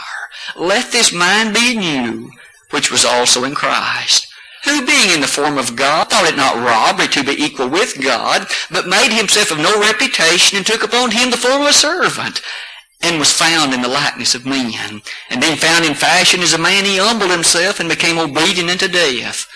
Let 0.57 0.93
this 0.93 1.13
mind 1.13 1.53
be 1.55 1.75
in 1.75 1.83
you, 1.83 2.31
which 2.71 2.91
was 2.91 3.05
also 3.05 3.45
in 3.45 3.55
Christ 3.55 4.29
who 4.65 4.87
being 4.87 5.11
in 5.11 5.21
the 5.21 5.27
form 5.27 5.59
of 5.59 5.77
God 5.77 6.09
thought 6.09 6.27
it 6.27 6.37
not 6.37 6.57
robbery 6.57 7.09
to 7.09 7.23
be 7.23 7.33
equal 7.33 7.69
with 7.69 8.03
God, 8.03 8.47
but 8.71 8.89
made 8.89 9.13
himself 9.13 9.51
of 9.51 9.59
no 9.59 9.79
reputation 9.79 10.57
and 10.57 10.67
took 10.67 10.83
upon 10.83 11.11
him 11.11 11.31
the 11.31 11.37
form 11.37 11.63
of 11.63 11.69
a 11.69 11.73
servant, 11.73 12.41
and 13.03 13.19
was 13.19 13.33
found 13.33 13.75
in 13.75 13.83
the 13.83 13.89
likeness 13.89 14.35
of 14.35 14.47
men. 14.47 15.03
And 15.31 15.41
being 15.41 15.57
found 15.57 15.85
in 15.85 15.95
fashion 15.95 16.41
as 16.41 16.55
a 16.55 16.59
man, 16.59 16.85
he 16.85 16.99
humbled 16.99 17.31
himself 17.31 17.81
and 17.81 17.89
became 17.89 18.19
obedient 18.19 18.71
unto 18.71 18.89
death, 18.89 19.47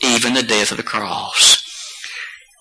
even 0.00 0.34
the 0.34 0.42
death 0.42 0.70
of 0.70 0.76
the 0.76 0.82
cross. 0.82 1.62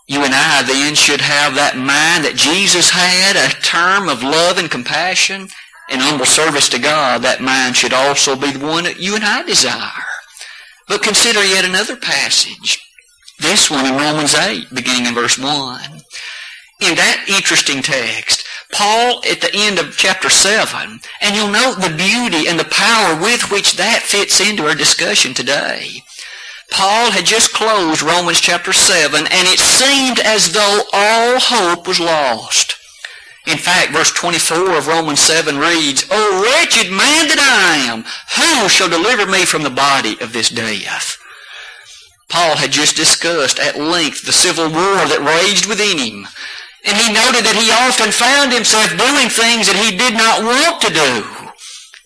You 0.07 0.23
and 0.23 0.35
I 0.35 0.61
then 0.61 0.93
should 0.93 1.21
have 1.21 1.55
that 1.55 1.77
mind 1.77 2.25
that 2.25 2.35
Jesus 2.35 2.91
had, 2.91 3.35
a 3.35 3.49
term 3.61 4.07
of 4.07 4.21
love 4.21 4.59
and 4.59 4.69
compassion 4.69 5.47
and 5.89 6.01
humble 6.01 6.27
service 6.27 6.69
to 6.69 6.79
God. 6.79 7.23
That 7.23 7.41
mind 7.41 7.75
should 7.75 7.93
also 7.93 8.35
be 8.35 8.51
the 8.51 8.65
one 8.65 8.83
that 8.83 8.99
you 8.99 9.15
and 9.15 9.23
I 9.23 9.41
desire. 9.43 10.05
But 10.87 11.01
consider 11.01 11.43
yet 11.43 11.65
another 11.65 11.95
passage. 11.95 12.79
This 13.39 13.71
one 13.71 13.85
in 13.85 13.95
Romans 13.95 14.35
8, 14.35 14.67
beginning 14.73 15.07
in 15.07 15.15
verse 15.15 15.39
1. 15.39 15.81
In 16.81 16.95
that 16.95 17.25
interesting 17.27 17.81
text, 17.81 18.44
Paul 18.75 19.21
at 19.31 19.39
the 19.39 19.51
end 19.53 19.79
of 19.79 19.95
chapter 19.95 20.29
7, 20.29 20.99
and 21.21 21.33
you'll 21.33 21.47
note 21.47 21.75
the 21.75 21.95
beauty 21.95 22.49
and 22.49 22.59
the 22.59 22.67
power 22.69 23.15
with 23.15 23.49
which 23.49 23.77
that 23.77 24.01
fits 24.03 24.41
into 24.41 24.67
our 24.67 24.75
discussion 24.75 25.33
today. 25.33 26.03
Paul 26.71 27.11
had 27.11 27.25
just 27.25 27.53
closed 27.53 28.01
Romans 28.01 28.41
chapter 28.41 28.73
7, 28.73 29.17
and 29.17 29.47
it 29.47 29.59
seemed 29.59 30.19
as 30.19 30.51
though 30.51 30.81
all 30.91 31.39
hope 31.39 31.87
was 31.87 32.01
lost. 32.01 32.75
In 33.47 33.57
fact, 33.57 33.93
verse 33.93 34.11
24 34.11 34.75
of 34.75 34.87
Romans 34.87 35.21
7 35.21 35.57
reads, 35.57 36.05
O 36.11 36.43
wretched 36.43 36.91
man 36.91 37.29
that 37.29 37.39
I 37.39 37.77
am, 37.87 38.03
who 38.35 38.67
shall 38.67 38.89
deliver 38.89 39.25
me 39.25 39.45
from 39.45 39.63
the 39.63 39.69
body 39.69 40.17
of 40.19 40.33
this 40.33 40.49
death? 40.49 41.17
Paul 42.27 42.57
had 42.57 42.71
just 42.73 42.97
discussed 42.97 43.57
at 43.57 43.79
length 43.79 44.25
the 44.25 44.33
civil 44.33 44.65
war 44.65 45.07
that 45.07 45.23
raged 45.23 45.65
within 45.65 45.97
him. 45.97 46.27
And 46.85 46.95
he 46.97 47.09
noted 47.09 47.41
that 47.41 47.57
he 47.57 47.73
often 47.73 48.13
found 48.13 48.53
himself 48.53 48.93
doing 48.93 49.27
things 49.27 49.65
that 49.65 49.81
he 49.81 49.97
did 49.97 50.13
not 50.13 50.45
want 50.45 50.77
to 50.85 50.93
do. 50.93 51.13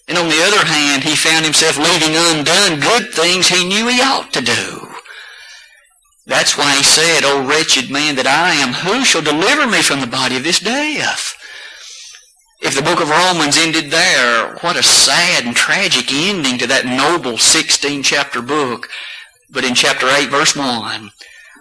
And 0.07 0.17
on 0.17 0.31
the 0.31 0.41
other 0.41 0.65
hand, 0.65 1.03
he 1.03 1.19
found 1.19 1.45
himself 1.45 1.77
leaving 1.77 2.15
undone 2.15 2.79
good 2.79 3.13
things 3.13 3.47
he 3.47 3.67
knew 3.67 3.87
he 3.87 4.01
ought 4.01 4.31
to 4.33 4.41
do. 4.41 4.87
That's 6.25 6.57
why 6.57 6.75
he 6.75 6.83
said, 6.83 7.21
O 7.23 7.45
wretched 7.45 7.91
man 7.91 8.15
that 8.15 8.27
I 8.27 8.53
am, 8.55 8.73
who 8.73 9.03
shall 9.03 9.21
deliver 9.21 9.67
me 9.67 9.81
from 9.81 9.99
the 9.99 10.07
body 10.07 10.37
of 10.37 10.43
this 10.43 10.59
death? 10.59 11.35
If 12.61 12.75
the 12.75 12.81
book 12.81 13.01
of 13.01 13.09
Romans 13.09 13.57
ended 13.57 13.89
there, 13.89 14.55
what 14.61 14.77
a 14.77 14.83
sad 14.83 15.45
and 15.45 15.55
tragic 15.55 16.11
ending 16.11 16.57
to 16.59 16.67
that 16.67 16.85
noble 16.85 17.37
16 17.37 18.03
chapter 18.03 18.41
book. 18.41 18.89
But 19.49 19.63
in 19.63 19.75
chapter 19.75 20.07
8 20.07 20.29
verse 20.29 20.55
1, 20.55 21.11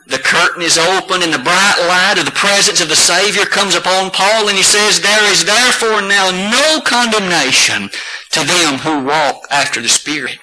the 0.09 0.19
curtain 0.19 0.63
is 0.63 0.79
open 0.79 1.23
and 1.23 1.33
the 1.33 1.39
bright 1.39 1.79
light 1.87 2.17
of 2.19 2.25
the 2.25 2.33
presence 2.33 2.81
of 2.81 2.89
the 2.89 2.97
Savior 2.97 3.45
comes 3.45 3.75
upon 3.75 4.11
Paul 4.11 4.49
and 4.49 4.57
he 4.57 4.63
says, 4.63 5.01
There 5.01 5.31
is 5.31 5.45
therefore 5.45 6.03
now 6.03 6.31
no 6.51 6.81
condemnation 6.81 7.91
to 8.33 8.41
them 8.45 8.79
who 8.79 9.05
walk 9.05 9.47
after 9.51 9.81
the 9.81 9.89
Spirit 9.89 10.39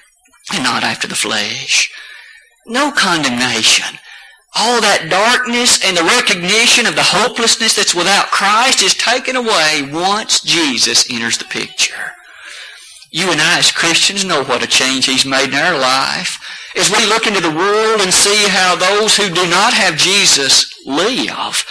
and 0.52 0.62
not 0.62 0.84
after 0.84 1.08
the 1.08 1.14
flesh. 1.14 1.92
No 2.66 2.90
condemnation 2.90 3.98
all 4.56 4.80
that 4.80 5.10
darkness 5.10 5.84
and 5.84 5.96
the 5.96 6.16
recognition 6.16 6.86
of 6.86 6.94
the 6.96 7.04
hopelessness 7.04 7.76
that's 7.76 7.94
without 7.94 8.30
Christ 8.30 8.82
is 8.82 8.94
taken 8.94 9.36
away 9.36 9.86
once 9.92 10.40
Jesus 10.40 11.10
enters 11.10 11.36
the 11.36 11.44
picture. 11.44 12.12
You 13.10 13.30
and 13.30 13.40
I 13.40 13.58
as 13.58 13.70
Christians 13.70 14.24
know 14.24 14.44
what 14.44 14.64
a 14.64 14.66
change 14.66 15.06
He's 15.06 15.26
made 15.26 15.50
in 15.50 15.54
our 15.54 15.78
life. 15.78 16.40
As 16.76 16.90
we 16.90 17.06
look 17.06 17.26
into 17.26 17.40
the 17.40 17.50
world 17.50 18.02
and 18.02 18.12
see 18.12 18.48
how 18.48 18.76
those 18.76 19.16
who 19.16 19.30
do 19.30 19.48
not 19.48 19.72
have 19.72 19.96
Jesus 19.96 20.72
live, 20.84 21.64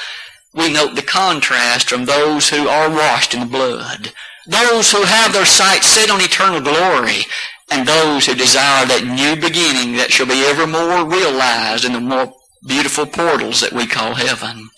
we 0.53 0.73
note 0.73 0.95
the 0.95 1.03
contrast 1.03 1.89
from 1.89 2.05
those 2.05 2.49
who 2.49 2.67
are 2.67 2.89
washed 2.89 3.33
in 3.33 3.41
the 3.41 3.45
blood. 3.45 4.11
Those 4.47 4.91
who 4.91 5.03
have 5.03 5.31
their 5.31 5.45
sights 5.45 5.87
set 5.87 6.09
on 6.09 6.21
eternal 6.21 6.61
glory 6.61 7.25
and 7.69 7.87
those 7.87 8.25
who 8.25 8.35
desire 8.35 8.85
that 8.85 9.05
new 9.05 9.39
beginning 9.39 9.97
that 9.97 10.11
shall 10.11 10.27
be 10.27 10.43
ever 10.45 10.65
more 10.65 11.05
realized 11.05 11.85
in 11.85 11.93
the 11.93 11.99
more 11.99 12.33
beautiful 12.67 13.05
portals 13.05 13.61
that 13.61 13.73
we 13.73 13.85
call 13.85 14.15
heaven. 14.15 14.69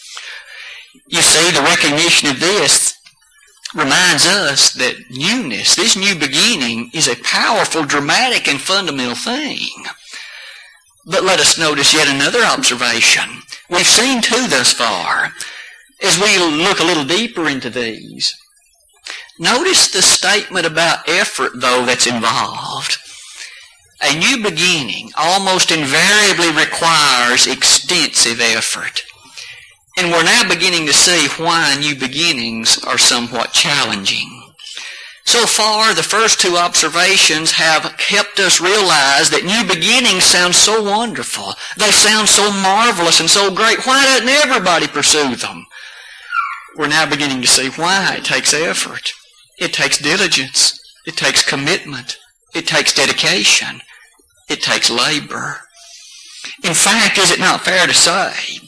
You 1.07 1.21
see, 1.21 1.51
the 1.51 1.61
recognition 1.61 2.29
of 2.29 2.39
this 2.39 2.97
reminds 3.75 4.25
us 4.25 4.73
that 4.73 4.95
newness, 5.09 5.75
this 5.75 5.95
new 5.95 6.15
beginning, 6.15 6.89
is 6.93 7.07
a 7.07 7.21
powerful, 7.23 7.83
dramatic, 7.83 8.47
and 8.47 8.59
fundamental 8.59 9.15
thing. 9.15 9.69
But 11.09 11.23
let 11.23 11.39
us 11.39 11.57
notice 11.57 11.93
yet 11.93 12.09
another 12.09 12.43
observation. 12.43 13.41
We've 13.69 13.87
seen 13.87 14.21
two 14.21 14.47
thus 14.47 14.73
far. 14.73 15.31
As 16.03 16.19
we 16.19 16.37
look 16.37 16.79
a 16.79 16.83
little 16.83 17.05
deeper 17.05 17.47
into 17.47 17.69
these, 17.69 18.35
notice 19.39 19.89
the 19.91 20.01
statement 20.01 20.65
about 20.65 21.07
effort, 21.07 21.53
though, 21.55 21.85
that's 21.85 22.07
involved. 22.07 22.97
A 24.01 24.19
new 24.19 24.43
beginning 24.43 25.11
almost 25.17 25.71
invariably 25.71 26.51
requires 26.51 27.47
extensive 27.47 28.41
effort. 28.41 29.01
And 29.97 30.11
we're 30.11 30.23
now 30.23 30.47
beginning 30.47 30.85
to 30.87 30.93
see 30.93 31.27
why 31.41 31.75
new 31.79 31.95
beginnings 31.95 32.77
are 32.83 32.99
somewhat 32.99 33.53
challenging. 33.53 34.37
So 35.27 35.45
far, 35.45 35.93
the 35.93 36.03
first 36.03 36.39
two 36.39 36.55
observations 36.55 37.51
have 37.51 37.83
helped 37.99 38.39
us 38.39 38.61
realize 38.61 39.29
that 39.29 39.43
new 39.43 39.67
beginnings 39.67 40.23
sound 40.23 40.55
so 40.55 40.81
wonderful. 40.81 41.53
They 41.75 41.91
sound 41.91 42.29
so 42.29 42.49
marvelous 42.49 43.19
and 43.19 43.29
so 43.29 43.53
great. 43.53 43.85
Why 43.85 44.05
doesn't 44.05 44.29
everybody 44.29 44.87
pursue 44.87 45.35
them? 45.35 45.65
We're 46.77 46.87
now 46.87 47.09
beginning 47.09 47.41
to 47.41 47.47
see 47.47 47.67
why 47.67 48.15
it 48.17 48.23
takes 48.23 48.53
effort. 48.53 49.11
It 49.59 49.73
takes 49.73 49.97
diligence. 49.97 50.79
It 51.05 51.17
takes 51.17 51.43
commitment. 51.43 52.17
It 52.55 52.65
takes 52.65 52.93
dedication. 52.93 53.81
It 54.47 54.61
takes 54.61 54.89
labor. 54.89 55.57
In 56.63 56.73
fact, 56.73 57.17
is 57.17 57.31
it 57.31 57.39
not 57.41 57.65
fair 57.65 57.85
to 57.85 57.93
say 57.93 58.61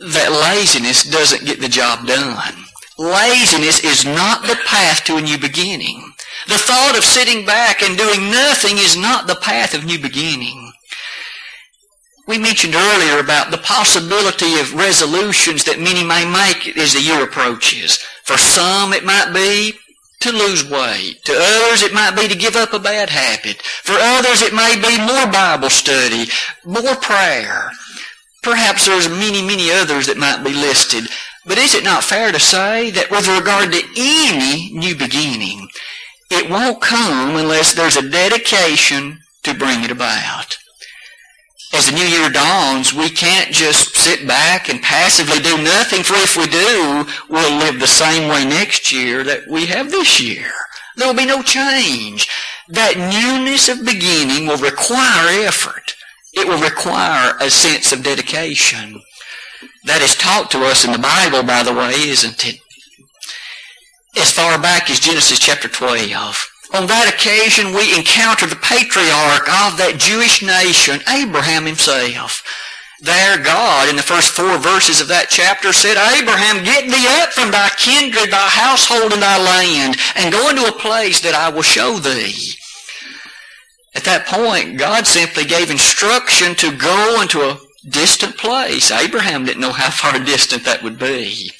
that 0.00 0.32
laziness 0.32 1.04
doesn't 1.04 1.46
get 1.46 1.60
the 1.60 1.68
job 1.68 2.08
done? 2.08 2.64
Laziness 2.98 3.84
is 3.84 4.04
not 4.04 4.42
the 4.42 4.58
path 4.66 5.04
to 5.04 5.16
a 5.16 5.22
new 5.22 5.38
beginning. 5.38 6.12
The 6.48 6.58
thought 6.58 6.98
of 6.98 7.04
sitting 7.04 7.46
back 7.46 7.80
and 7.80 7.96
doing 7.96 8.30
nothing 8.30 8.78
is 8.78 8.96
not 8.96 9.28
the 9.28 9.36
path 9.36 9.72
of 9.72 9.84
new 9.84 10.00
beginning. 10.00 10.72
We 12.26 12.38
mentioned 12.38 12.74
earlier 12.74 13.20
about 13.20 13.52
the 13.52 13.58
possibility 13.58 14.58
of 14.58 14.74
resolutions 14.74 15.64
that 15.64 15.78
many 15.80 16.02
may 16.04 16.24
make 16.28 16.76
as 16.76 16.92
the 16.92 17.00
year 17.00 17.22
approaches. 17.22 17.98
For 18.24 18.36
some, 18.36 18.92
it 18.92 19.04
might 19.04 19.32
be 19.32 19.78
to 20.20 20.32
lose 20.32 20.68
weight. 20.68 21.24
To 21.24 21.32
others, 21.32 21.82
it 21.82 21.94
might 21.94 22.16
be 22.16 22.26
to 22.26 22.36
give 22.36 22.56
up 22.56 22.72
a 22.72 22.80
bad 22.80 23.10
habit. 23.10 23.62
For 23.62 23.94
others, 23.94 24.42
it 24.42 24.52
may 24.52 24.74
be 24.74 24.98
more 24.98 25.30
Bible 25.32 25.70
study, 25.70 26.26
more 26.66 26.96
prayer. 26.96 27.70
Perhaps 28.42 28.86
there's 28.86 29.08
many, 29.08 29.40
many 29.40 29.70
others 29.70 30.06
that 30.06 30.18
might 30.18 30.42
be 30.42 30.52
listed. 30.52 31.08
But 31.46 31.58
is 31.58 31.74
it 31.74 31.84
not 31.84 32.04
fair 32.04 32.32
to 32.32 32.40
say 32.40 32.90
that 32.90 33.10
with 33.10 33.26
regard 33.28 33.72
to 33.72 33.82
any 33.96 34.70
new 34.72 34.94
beginning, 34.94 35.68
it 36.30 36.50
won't 36.50 36.82
come 36.82 37.36
unless 37.36 37.74
there's 37.74 37.96
a 37.96 38.08
dedication 38.08 39.20
to 39.44 39.54
bring 39.54 39.82
it 39.82 39.90
about. 39.90 40.58
As 41.72 41.86
the 41.86 41.92
new 41.92 42.04
year 42.04 42.30
dawns, 42.30 42.94
we 42.94 43.10
can't 43.10 43.52
just 43.52 43.94
sit 43.94 44.26
back 44.26 44.68
and 44.68 44.80
passively 44.82 45.38
do 45.38 45.62
nothing, 45.62 46.02
for 46.02 46.14
if 46.14 46.36
we 46.36 46.46
do, 46.46 47.06
we'll 47.28 47.58
live 47.58 47.78
the 47.78 47.86
same 47.86 48.28
way 48.28 48.44
next 48.44 48.90
year 48.90 49.22
that 49.24 49.46
we 49.48 49.66
have 49.66 49.90
this 49.90 50.18
year. 50.18 50.50
There 50.96 51.06
will 51.06 51.14
be 51.14 51.26
no 51.26 51.42
change. 51.42 52.28
That 52.68 52.96
newness 52.96 53.68
of 53.68 53.84
beginning 53.84 54.46
will 54.46 54.56
require 54.56 55.46
effort. 55.46 55.94
It 56.32 56.48
will 56.48 56.60
require 56.60 57.34
a 57.40 57.50
sense 57.50 57.92
of 57.92 58.02
dedication. 58.02 59.00
That 59.88 60.04
is 60.04 60.14
taught 60.14 60.50
to 60.52 60.68
us 60.68 60.84
in 60.84 60.92
the 60.92 61.00
Bible, 61.00 61.40
by 61.42 61.64
the 61.64 61.72
way, 61.72 61.96
isn't 62.12 62.44
it? 62.44 62.60
As 64.20 64.30
far 64.30 64.60
back 64.60 64.90
as 64.90 65.00
Genesis 65.00 65.38
chapter 65.38 65.66
12. 65.66 66.76
On 66.76 66.86
that 66.92 67.08
occasion, 67.08 67.72
we 67.72 67.96
encounter 67.96 68.44
the 68.44 68.60
patriarch 68.60 69.48
of 69.48 69.80
that 69.80 69.96
Jewish 69.96 70.44
nation, 70.44 71.00
Abraham 71.08 71.64
himself. 71.64 72.44
There, 73.00 73.40
God, 73.40 73.88
in 73.88 73.96
the 73.96 74.04
first 74.04 74.36
four 74.36 74.58
verses 74.58 75.00
of 75.00 75.08
that 75.08 75.32
chapter, 75.32 75.72
said, 75.72 75.96
Abraham, 75.96 76.68
get 76.68 76.84
thee 76.84 77.08
up 77.24 77.32
from 77.32 77.48
thy 77.48 77.72
kindred, 77.80 78.28
thy 78.28 78.48
household, 78.52 79.16
and 79.16 79.24
thy 79.24 79.40
land, 79.40 79.96
and 80.20 80.28
go 80.28 80.52
into 80.52 80.68
a 80.68 80.80
place 80.84 81.24
that 81.24 81.32
I 81.32 81.48
will 81.48 81.64
show 81.64 81.96
thee. 81.96 82.36
At 83.96 84.04
that 84.04 84.28
point, 84.28 84.76
God 84.76 85.06
simply 85.06 85.48
gave 85.48 85.70
instruction 85.70 86.54
to 86.56 86.76
go 86.76 87.22
into 87.24 87.40
a 87.40 87.56
distant 87.90 88.36
place. 88.36 88.90
Abraham 88.90 89.44
didn't 89.44 89.60
know 89.60 89.72
how 89.72 89.90
far 89.90 90.18
distant 90.24 90.64
that 90.64 90.82
would 90.82 90.98
be. 90.98 91.52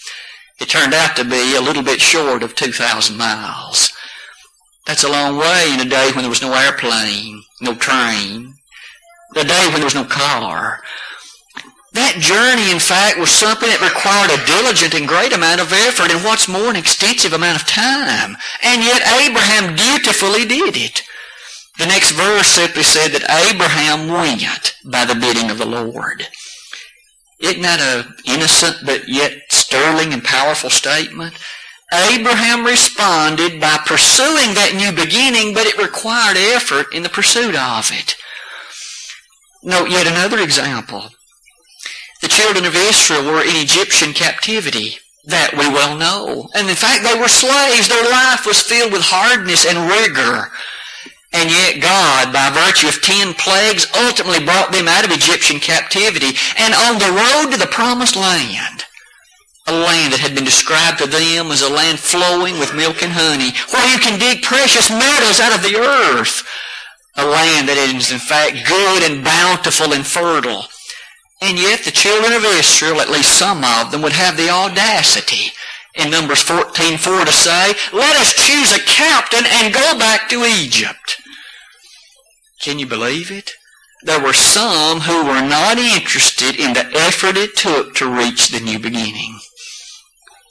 It 0.61 0.69
turned 0.69 0.95
out 0.95 1.17
to 1.17 1.25
be 1.25 1.55
a 1.55 1.61
little 1.61 1.83
bit 1.83 2.01
short 2.01 2.43
of 2.43 2.55
2,000 2.55 3.17
miles. 3.17 3.93
That's 4.87 5.05
a 5.05 5.11
long 5.11 5.37
way 5.37 5.73
in 5.73 5.81
a 5.81 5.89
day 5.89 6.11
when 6.13 6.23
there 6.23 6.31
was 6.31 6.43
no 6.43 6.55
airplane, 6.55 7.43
no 7.61 7.75
train, 7.75 8.55
the 9.35 9.45
day 9.45 9.67
when 9.67 9.77
there 9.77 9.85
was 9.85 9.95
no 9.95 10.05
car. 10.05 10.83
That 11.93 12.17
journey, 12.21 12.71
in 12.71 12.79
fact, 12.79 13.19
was 13.19 13.31
something 13.31 13.69
that 13.69 13.81
required 13.81 14.33
a 14.33 14.45
diligent 14.45 14.95
and 14.95 15.09
great 15.09 15.33
amount 15.33 15.61
of 15.61 15.73
effort 15.73 16.13
and 16.13 16.25
what's 16.25 16.49
more, 16.49 16.71
an 16.71 16.77
extensive 16.77 17.33
amount 17.33 17.61
of 17.61 17.69
time. 17.69 18.37
And 18.63 18.83
yet 18.83 19.05
Abraham 19.21 19.77
dutifully 19.77 20.45
did 20.45 20.77
it. 20.77 21.03
The 21.79 21.87
next 21.87 22.11
verse 22.11 22.49
simply 22.49 22.83
said 22.83 23.13
that 23.13 23.31
Abraham 23.51 24.09
went 24.09 24.75
by 24.85 25.05
the 25.05 25.15
bidding 25.15 25.51
of 25.51 25.59
the 25.59 25.67
Lord. 25.67 26.27
Isn't 27.41 27.63
that 27.63 27.81
an 27.81 28.15
innocent 28.27 28.79
but 28.85 29.09
yet 29.09 29.33
sterling 29.51 30.13
and 30.13 30.25
powerful 30.25 30.71
statement? 30.71 31.35
Abraham 31.93 32.67
responded 32.67 33.61
by 33.61 33.79
pursuing 33.87 34.55
that 34.55 34.75
new 34.77 34.93
beginning, 34.93 35.55
but 35.55 35.67
it 35.67 35.79
required 35.79 36.37
effort 36.37 36.93
in 36.93 37.03
the 37.03 37.09
pursuit 37.09 37.55
of 37.55 37.91
it. 37.93 38.17
Note 39.63 39.89
yet 39.89 40.07
another 40.07 40.41
example. 40.41 41.11
The 42.21 42.29
children 42.29 42.67
of 42.67 42.75
Israel 42.75 43.25
were 43.25 43.43
in 43.43 43.55
Egyptian 43.55 44.13
captivity. 44.13 44.99
That 45.27 45.53
we 45.53 45.69
well 45.69 45.97
know. 45.97 46.49
And 46.55 46.69
in 46.71 46.75
fact, 46.75 47.05
they 47.05 47.19
were 47.19 47.29
slaves. 47.29 47.89
Their 47.89 48.11
life 48.11 48.47
was 48.47 48.63
filled 48.63 48.93
with 48.93 49.03
hardness 49.03 49.67
and 49.67 49.89
rigor. 49.89 50.51
And 51.33 51.51
yet 51.51 51.83
God, 51.83 52.33
by 52.33 52.51
virtue 52.51 52.89
of 52.89 53.03
ten 53.03 53.35
plagues, 53.35 53.87
ultimately 53.95 54.45
brought 54.45 54.73
them 54.73 54.89
out 54.89 55.05
of 55.05 55.13
Egyptian 55.13 55.61
captivity 55.61 56.33
and 56.57 56.73
on 56.75 56.99
the 56.99 57.13
road 57.13 57.53
to 57.53 57.59
the 57.59 57.71
promised 57.71 58.17
land 58.17 58.85
a 59.69 59.73
land 59.73 60.13
that 60.13 60.25
had 60.25 60.35
been 60.35 60.49
described 60.49 60.99
to 60.99 61.07
them 61.07 61.53
as 61.53 61.61
a 61.61 61.69
land 61.69 62.01
flowing 62.01 62.59
with 62.59 62.75
milk 62.75 63.03
and 63.03 63.13
honey, 63.13 63.53
where 63.69 63.85
you 63.93 64.01
can 64.01 64.19
dig 64.19 64.43
precious 64.43 64.89
metals 64.89 65.41
out 65.41 65.53
of 65.55 65.63
the 65.63 65.77
earth. 65.77 66.43
A 67.17 67.27
land 67.27 67.69
that 67.69 67.77
is 67.77 68.11
in 68.11 68.19
fact 68.19 68.65
good 68.65 69.05
and 69.05 69.25
bountiful 69.25 69.93
and 69.93 70.07
fertile. 70.07 70.65
And 71.43 71.59
yet 71.59 71.85
the 71.85 71.93
children 71.93 72.33
of 72.33 72.45
Israel, 72.45 73.01
at 73.01 73.11
least 73.13 73.37
some 73.37 73.63
of 73.63 73.93
them, 73.93 74.01
would 74.03 74.17
have 74.17 74.37
the 74.37 74.49
audacity 74.49 75.53
in 75.99 76.11
Numbers 76.11 76.43
14.4 76.45 77.27
to 77.27 77.33
say, 77.33 77.75
let 77.93 78.17
us 78.17 78.33
choose 78.47 78.73
a 78.73 78.85
captain 78.85 79.45
and 79.47 79.75
go 79.75 79.99
back 79.99 80.29
to 80.29 80.45
Egypt. 80.45 81.21
Can 82.61 82.79
you 82.79 82.87
believe 82.87 83.31
it? 83.31 83.53
There 84.05 84.23
were 84.23 84.33
some 84.33 85.01
who 85.01 85.25
were 85.25 85.43
not 85.43 85.77
interested 85.77 86.59
in 86.59 86.73
the 86.73 86.89
effort 86.95 87.37
it 87.37 87.57
took 87.57 87.95
to 87.97 88.09
reach 88.09 88.49
the 88.49 88.61
new 88.61 88.79
beginning. 88.79 89.41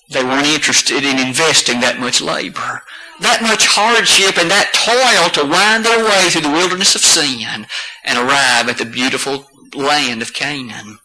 They 0.10 0.24
weren't 0.24 0.48
interested 0.48 1.04
in 1.04 1.18
investing 1.18 1.80
that 1.80 2.00
much 2.00 2.22
labor, 2.22 2.84
that 3.22 3.42
much 3.42 3.68
hardship, 3.68 4.38
and 4.38 4.52
that 4.52 4.74
toil 4.74 5.30
to 5.32 5.50
wind 5.50 5.86
their 5.86 6.04
way 6.04 6.30
through 6.30 6.42
the 6.42 6.50
wilderness 6.50 6.96
of 6.96 7.02
sin 7.02 7.68
and 8.04 8.18
arrive 8.18 8.70
at 8.70 8.78
the 8.78 8.86
beautiful 8.86 9.46
land 9.74 10.22
of 10.22 10.34
Canaan. 10.34 11.00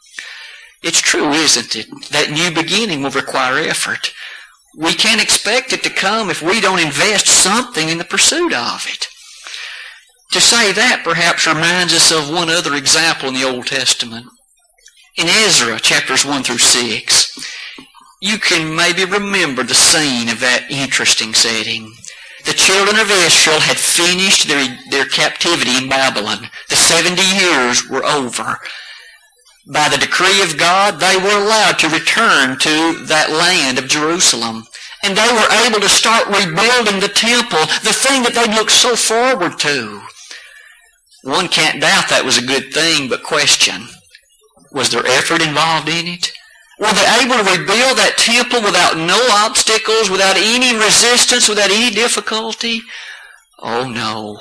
It's 0.83 1.01
true, 1.01 1.31
isn't 1.31 1.77
it? 1.77 1.87
That 2.11 2.31
new 2.31 2.51
beginning 2.51 3.03
will 3.03 3.11
require 3.11 3.59
effort. 3.59 4.13
We 4.77 4.95
can't 4.95 5.21
expect 5.21 5.73
it 5.73 5.83
to 5.83 5.91
come 5.91 6.31
if 6.31 6.41
we 6.41 6.61
don't 6.61 6.79
invest 6.79 7.27
something 7.27 7.89
in 7.89 7.99
the 7.99 8.05
pursuit 8.05 8.55
of 8.55 8.87
it. 8.89 9.07
To 10.33 10.41
say 10.41 10.73
that 10.73 11.03
perhaps 11.05 11.47
reminds 11.47 11.93
us 11.93 12.11
of 12.11 12.33
one 12.33 12.49
other 12.49 12.75
example 12.75 13.29
in 13.29 13.35
the 13.35 13.45
Old 13.45 13.67
Testament. 13.67 14.27
In 15.17 15.29
Ezra, 15.29 15.79
chapters 15.79 16.25
1 16.25 16.43
through 16.43 16.57
6, 16.57 17.51
you 18.23 18.39
can 18.39 18.75
maybe 18.75 19.05
remember 19.05 19.63
the 19.63 19.75
scene 19.75 20.31
of 20.31 20.41
that 20.41 20.71
interesting 20.71 21.35
setting. 21.35 21.93
The 22.47 22.55
children 22.55 22.99
of 22.99 23.11
Israel 23.11 23.61
had 23.61 23.77
finished 23.77 24.49
their, 24.49 24.79
their 24.91 25.05
captivity 25.05 25.77
in 25.77 25.89
Babylon. 25.89 26.49
The 26.71 26.77
70 26.77 27.21
years 27.21 27.89
were 27.89 28.05
over. 28.05 28.59
By 29.67 29.89
the 29.89 29.99
decree 29.99 30.43
of 30.43 30.59
God, 30.59 30.99
they 30.99 31.17
were 31.17 31.39
allowed 31.39 31.79
to 31.81 31.89
return 31.89 32.59
to 32.59 33.05
that 33.07 33.31
land 33.31 33.79
of 33.79 33.87
Jerusalem. 33.87 34.65
And 35.05 35.17
they 35.17 35.29
were 35.33 35.67
able 35.67 35.81
to 35.81 35.89
start 35.89 36.27
rebuilding 36.27 37.01
the 37.01 37.13
temple, 37.13 37.61
the 37.83 37.95
thing 37.95 38.23
that 38.23 38.35
they'd 38.35 38.55
looked 38.55 38.73
so 38.73 38.97
forward 38.97 39.59
to. 39.61 40.03
One 41.23 41.49
can't 41.49 41.81
doubt 41.81 42.09
that 42.09 42.25
was 42.25 42.39
a 42.39 42.47
good 42.47 42.73
thing, 42.73 43.09
but 43.09 43.23
question, 43.23 43.87
was 44.73 44.91
there 44.91 45.07
effort 45.07 45.43
involved 45.43 45.89
in 45.89 46.07
it? 46.09 46.33
Were 46.81 46.93
they 46.93 47.23
able 47.23 47.39
to 47.39 47.51
rebuild 47.51 47.99
that 47.99 48.19
temple 48.19 48.63
without 48.63 48.97
no 48.97 49.19
obstacles, 49.31 50.11
without 50.11 50.37
any 50.37 50.75
resistance, 50.75 51.49
without 51.49 51.71
any 51.71 51.95
difficulty? 51.95 52.83
Oh 53.61 53.89
no. 53.89 54.41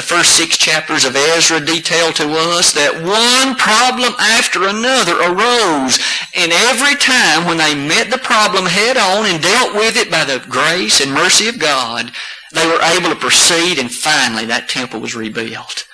The 0.00 0.16
first 0.16 0.34
six 0.34 0.56
chapters 0.56 1.04
of 1.04 1.14
Ezra 1.14 1.60
detail 1.60 2.10
to 2.14 2.32
us 2.56 2.72
that 2.72 3.04
one 3.04 3.54
problem 3.60 4.16
after 4.16 4.64
another 4.64 5.12
arose, 5.12 6.00
and 6.32 6.50
every 6.72 6.96
time 6.96 7.44
when 7.44 7.58
they 7.60 7.76
met 7.76 8.08
the 8.08 8.16
problem 8.16 8.64
head 8.64 8.96
on 8.96 9.28
and 9.28 9.42
dealt 9.42 9.74
with 9.76 10.00
it 10.00 10.10
by 10.10 10.24
the 10.24 10.42
grace 10.48 11.04
and 11.04 11.12
mercy 11.12 11.48
of 11.52 11.60
God, 11.60 12.12
they 12.50 12.64
were 12.64 12.80
able 12.80 13.10
to 13.10 13.20
proceed 13.20 13.78
and 13.78 13.92
finally 13.92 14.46
that 14.46 14.70
temple 14.70 15.00
was 15.00 15.14
rebuilt. 15.14 15.86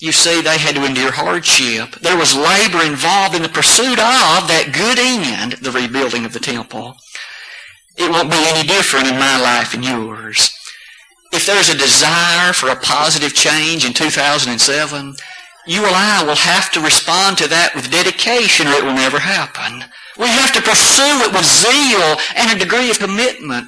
You 0.00 0.10
see, 0.10 0.42
they 0.42 0.58
had 0.58 0.74
to 0.74 0.84
endure 0.84 1.12
hardship. 1.12 1.94
There 2.02 2.18
was 2.18 2.34
labor 2.34 2.82
involved 2.82 3.36
in 3.36 3.42
the 3.42 3.48
pursuit 3.48 4.02
of 4.02 4.50
that 4.50 4.74
good 4.74 4.98
end, 4.98 5.62
the 5.62 5.70
rebuilding 5.70 6.24
of 6.24 6.32
the 6.32 6.42
temple. 6.42 6.96
It 7.96 8.10
won't 8.10 8.32
be 8.32 8.50
any 8.50 8.66
different 8.66 9.06
in 9.06 9.14
my 9.14 9.40
life 9.40 9.74
and 9.74 9.84
yours. 9.84 10.50
If 11.32 11.46
there's 11.46 11.68
a 11.68 11.76
desire 11.76 12.52
for 12.52 12.70
a 12.70 12.76
positive 12.76 13.34
change 13.34 13.84
in 13.84 13.92
2007, 13.92 15.14
you 15.66 15.84
and 15.84 15.96
I 15.96 16.24
will 16.24 16.36
have 16.36 16.70
to 16.72 16.80
respond 16.80 17.38
to 17.38 17.48
that 17.48 17.74
with 17.74 17.90
dedication 17.90 18.68
or 18.68 18.72
it 18.72 18.84
will 18.84 18.94
never 18.94 19.18
happen. 19.18 19.84
We 20.16 20.28
have 20.28 20.52
to 20.54 20.62
pursue 20.62 21.26
it 21.26 21.32
with 21.32 21.44
zeal 21.44 22.16
and 22.36 22.54
a 22.54 22.58
degree 22.58 22.90
of 22.90 22.98
commitment 22.98 23.66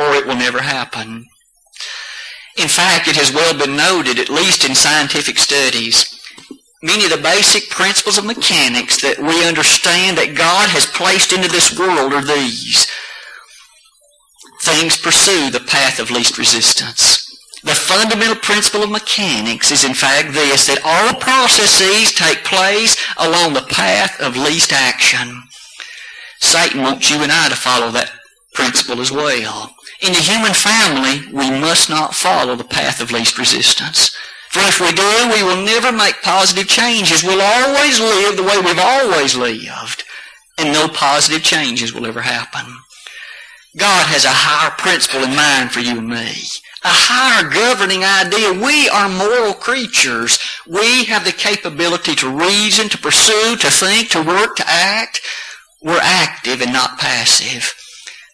or 0.00 0.14
it 0.14 0.26
will 0.26 0.36
never 0.36 0.60
happen. 0.60 1.26
In 2.56 2.68
fact, 2.68 3.08
it 3.08 3.16
has 3.16 3.34
well 3.34 3.56
been 3.56 3.76
noted, 3.76 4.18
at 4.18 4.30
least 4.30 4.64
in 4.64 4.74
scientific 4.74 5.38
studies, 5.38 6.14
many 6.82 7.04
of 7.04 7.10
the 7.10 7.16
basic 7.16 7.68
principles 7.68 8.18
of 8.18 8.24
mechanics 8.24 9.00
that 9.02 9.18
we 9.18 9.46
understand 9.46 10.16
that 10.18 10.36
God 10.36 10.68
has 10.70 10.86
placed 10.86 11.32
into 11.32 11.48
this 11.48 11.76
world 11.76 12.12
are 12.12 12.22
these. 12.22 12.86
Things 14.64 14.96
pursue 14.96 15.50
the 15.50 15.60
path 15.60 16.00
of 16.00 16.10
least 16.10 16.38
resistance. 16.38 17.20
The 17.64 17.74
fundamental 17.74 18.36
principle 18.36 18.82
of 18.82 18.90
mechanics 18.90 19.70
is 19.70 19.84
in 19.84 19.92
fact 19.92 20.32
this, 20.32 20.66
that 20.66 20.80
all 20.82 21.20
processes 21.20 22.12
take 22.12 22.44
place 22.44 22.96
along 23.18 23.52
the 23.52 23.68
path 23.68 24.18
of 24.20 24.38
least 24.38 24.72
action. 24.72 25.42
Satan 26.40 26.80
wants 26.80 27.10
you 27.10 27.22
and 27.22 27.30
I 27.30 27.50
to 27.50 27.56
follow 27.56 27.90
that 27.90 28.12
principle 28.54 29.02
as 29.02 29.12
well. 29.12 29.74
In 30.00 30.14
the 30.14 30.18
human 30.18 30.54
family, 30.54 31.28
we 31.30 31.50
must 31.50 31.90
not 31.90 32.14
follow 32.14 32.56
the 32.56 32.64
path 32.64 33.02
of 33.02 33.12
least 33.12 33.36
resistance. 33.36 34.16
For 34.48 34.60
if 34.60 34.80
we 34.80 34.92
do, 34.92 35.30
we 35.30 35.42
will 35.42 35.62
never 35.62 35.92
make 35.92 36.22
positive 36.22 36.68
changes. 36.68 37.22
We'll 37.22 37.42
always 37.42 38.00
live 38.00 38.38
the 38.38 38.44
way 38.44 38.56
we've 38.64 38.78
always 38.78 39.36
lived, 39.36 40.04
and 40.56 40.72
no 40.72 40.88
positive 40.88 41.42
changes 41.42 41.92
will 41.92 42.06
ever 42.06 42.22
happen. 42.22 42.64
God 43.76 44.06
has 44.06 44.24
a 44.24 44.30
higher 44.30 44.70
principle 44.78 45.24
in 45.24 45.34
mind 45.34 45.72
for 45.72 45.80
you 45.80 45.98
and 45.98 46.08
me. 46.08 46.32
a 46.84 46.88
higher 46.88 47.48
governing 47.48 48.04
idea. 48.04 48.52
We 48.52 48.88
are 48.90 49.08
moral 49.08 49.54
creatures. 49.54 50.38
We 50.68 51.04
have 51.04 51.24
the 51.24 51.32
capability 51.32 52.14
to 52.16 52.28
reason, 52.28 52.90
to 52.90 52.98
pursue, 52.98 53.56
to 53.56 53.70
think, 53.70 54.10
to 54.10 54.22
work, 54.22 54.56
to 54.56 54.64
act. 54.68 55.22
We're 55.82 55.98
active 56.02 56.60
and 56.60 56.72
not 56.72 56.98
passive. 56.98 57.74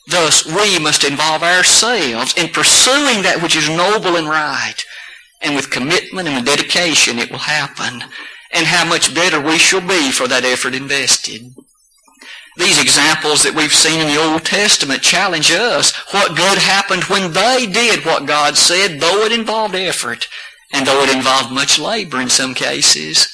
Thus, 0.09 0.45
we 0.45 0.81
must 0.81 1.05
involve 1.05 1.45
ourselves 1.45 2.35
in 2.37 2.49
pursuing 2.49 3.23
that 3.23 3.41
which 3.41 3.57
is 3.57 3.69
noble 3.69 4.17
and 4.17 4.29
right. 4.29 4.85
And 5.41 5.55
with 5.55 5.71
commitment 5.71 6.27
and 6.27 6.37
with 6.37 6.45
dedication, 6.47 7.19
it 7.21 7.31
will 7.31 7.39
happen. 7.39 8.03
And 8.53 8.67
how 8.67 8.85
much 8.85 9.15
better 9.15 9.41
we 9.41 9.59
shall 9.59 9.81
be 9.81 10.11
for 10.11 10.27
that 10.27 10.45
effort 10.45 10.75
invested. 10.75 11.55
These 12.61 12.83
examples 12.83 13.43
that 13.43 13.55
we've 13.57 13.73
seen 13.73 14.01
in 14.01 14.07
the 14.07 14.21
Old 14.21 14.45
Testament 14.45 15.01
challenge 15.01 15.51
us. 15.51 15.97
What 16.13 16.37
good 16.37 16.59
happened 16.59 17.05
when 17.05 17.33
they 17.33 17.65
did 17.65 18.05
what 18.05 18.27
God 18.27 18.55
said, 18.59 19.01
though 19.01 19.25
it 19.25 19.33
involved 19.33 19.75
effort, 19.75 20.29
and 20.71 20.87
though 20.87 21.03
it 21.03 21.17
involved 21.17 21.51
much 21.51 21.79
labor 21.79 22.21
in 22.21 22.29
some 22.29 22.53
cases? 22.53 23.33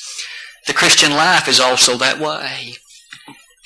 The 0.69 0.79
Christian 0.79 1.11
life 1.11 1.49
is 1.49 1.59
also 1.59 1.99
that 1.99 2.21
way. 2.21 2.79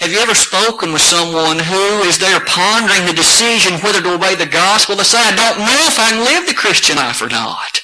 Have 0.00 0.10
you 0.10 0.18
ever 0.20 0.34
spoken 0.34 0.94
with 0.94 1.02
someone 1.02 1.58
who 1.58 2.08
is 2.08 2.16
there 2.16 2.40
pondering 2.40 3.04
the 3.04 3.12
decision 3.12 3.74
whether 3.84 4.00
to 4.00 4.14
obey 4.14 4.34
the 4.36 4.48
gospel? 4.48 4.96
They 4.96 5.04
say, 5.04 5.20
I 5.20 5.36
don't 5.36 5.60
know 5.60 5.84
if 5.92 6.00
I 6.00 6.08
can 6.08 6.24
live 6.24 6.48
the 6.48 6.54
Christian 6.54 6.96
life 6.96 7.20
or 7.20 7.28
not. 7.28 7.82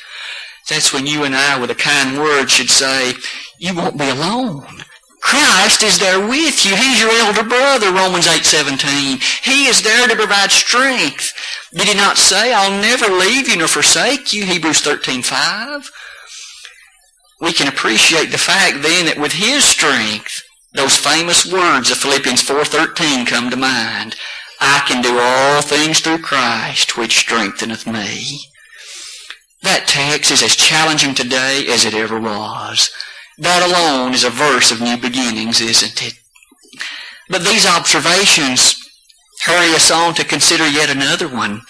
That's 0.70 0.94
when 0.94 1.06
you 1.06 1.24
and 1.24 1.36
I, 1.36 1.60
with 1.60 1.70
a 1.70 1.74
kind 1.74 2.18
word, 2.18 2.48
should 2.48 2.70
say, 2.70 3.12
you 3.58 3.76
won't 3.76 3.98
be 3.98 4.08
alone. 4.08 4.85
Christ 5.26 5.82
is 5.82 5.98
there 5.98 6.24
with 6.24 6.64
you. 6.64 6.76
He's 6.76 7.00
your 7.00 7.10
elder 7.10 7.42
brother, 7.42 7.90
Romans 7.90 8.28
8:17. 8.28 9.18
He 9.42 9.66
is 9.66 9.82
there 9.82 10.06
to 10.06 10.14
provide 10.14 10.52
strength. 10.52 11.32
Did 11.74 11.88
he 11.88 11.94
not 11.94 12.16
say, 12.16 12.52
I'll 12.52 12.80
never 12.80 13.08
leave 13.08 13.48
you 13.48 13.56
nor 13.56 13.66
forsake 13.66 14.32
you, 14.32 14.44
Hebrews 14.44 14.82
13:5? 14.82 15.90
We 17.40 17.52
can 17.52 17.66
appreciate 17.66 18.30
the 18.30 18.38
fact 18.38 18.82
then 18.82 19.06
that 19.06 19.18
with 19.18 19.32
his 19.32 19.64
strength, 19.64 20.44
those 20.74 20.96
famous 20.96 21.44
words 21.44 21.90
of 21.90 21.98
Philippians 21.98 22.42
4:13 22.42 23.26
come 23.26 23.50
to 23.50 23.56
mind. 23.56 24.14
I 24.60 24.84
can 24.86 25.02
do 25.02 25.18
all 25.18 25.60
things 25.60 25.98
through 25.98 26.22
Christ 26.22 26.96
which 26.96 27.18
strengtheneth 27.18 27.84
me. 27.84 28.48
That 29.62 29.88
text 29.88 30.30
is 30.30 30.44
as 30.44 30.54
challenging 30.54 31.16
today 31.16 31.66
as 31.66 31.84
it 31.84 31.94
ever 31.94 32.20
was. 32.20 32.90
That 33.38 33.62
alone 33.62 34.14
is 34.14 34.24
a 34.24 34.30
verse 34.30 34.70
of 34.70 34.80
new 34.80 34.96
beginnings, 34.96 35.60
isn't 35.60 36.02
it? 36.02 36.14
But 37.28 37.42
these 37.42 37.66
observations 37.66 38.82
hurry 39.42 39.74
us 39.74 39.90
on 39.90 40.14
to 40.14 40.24
consider 40.24 40.66
yet 40.66 40.90
another 40.90 41.28
one. 41.28 41.62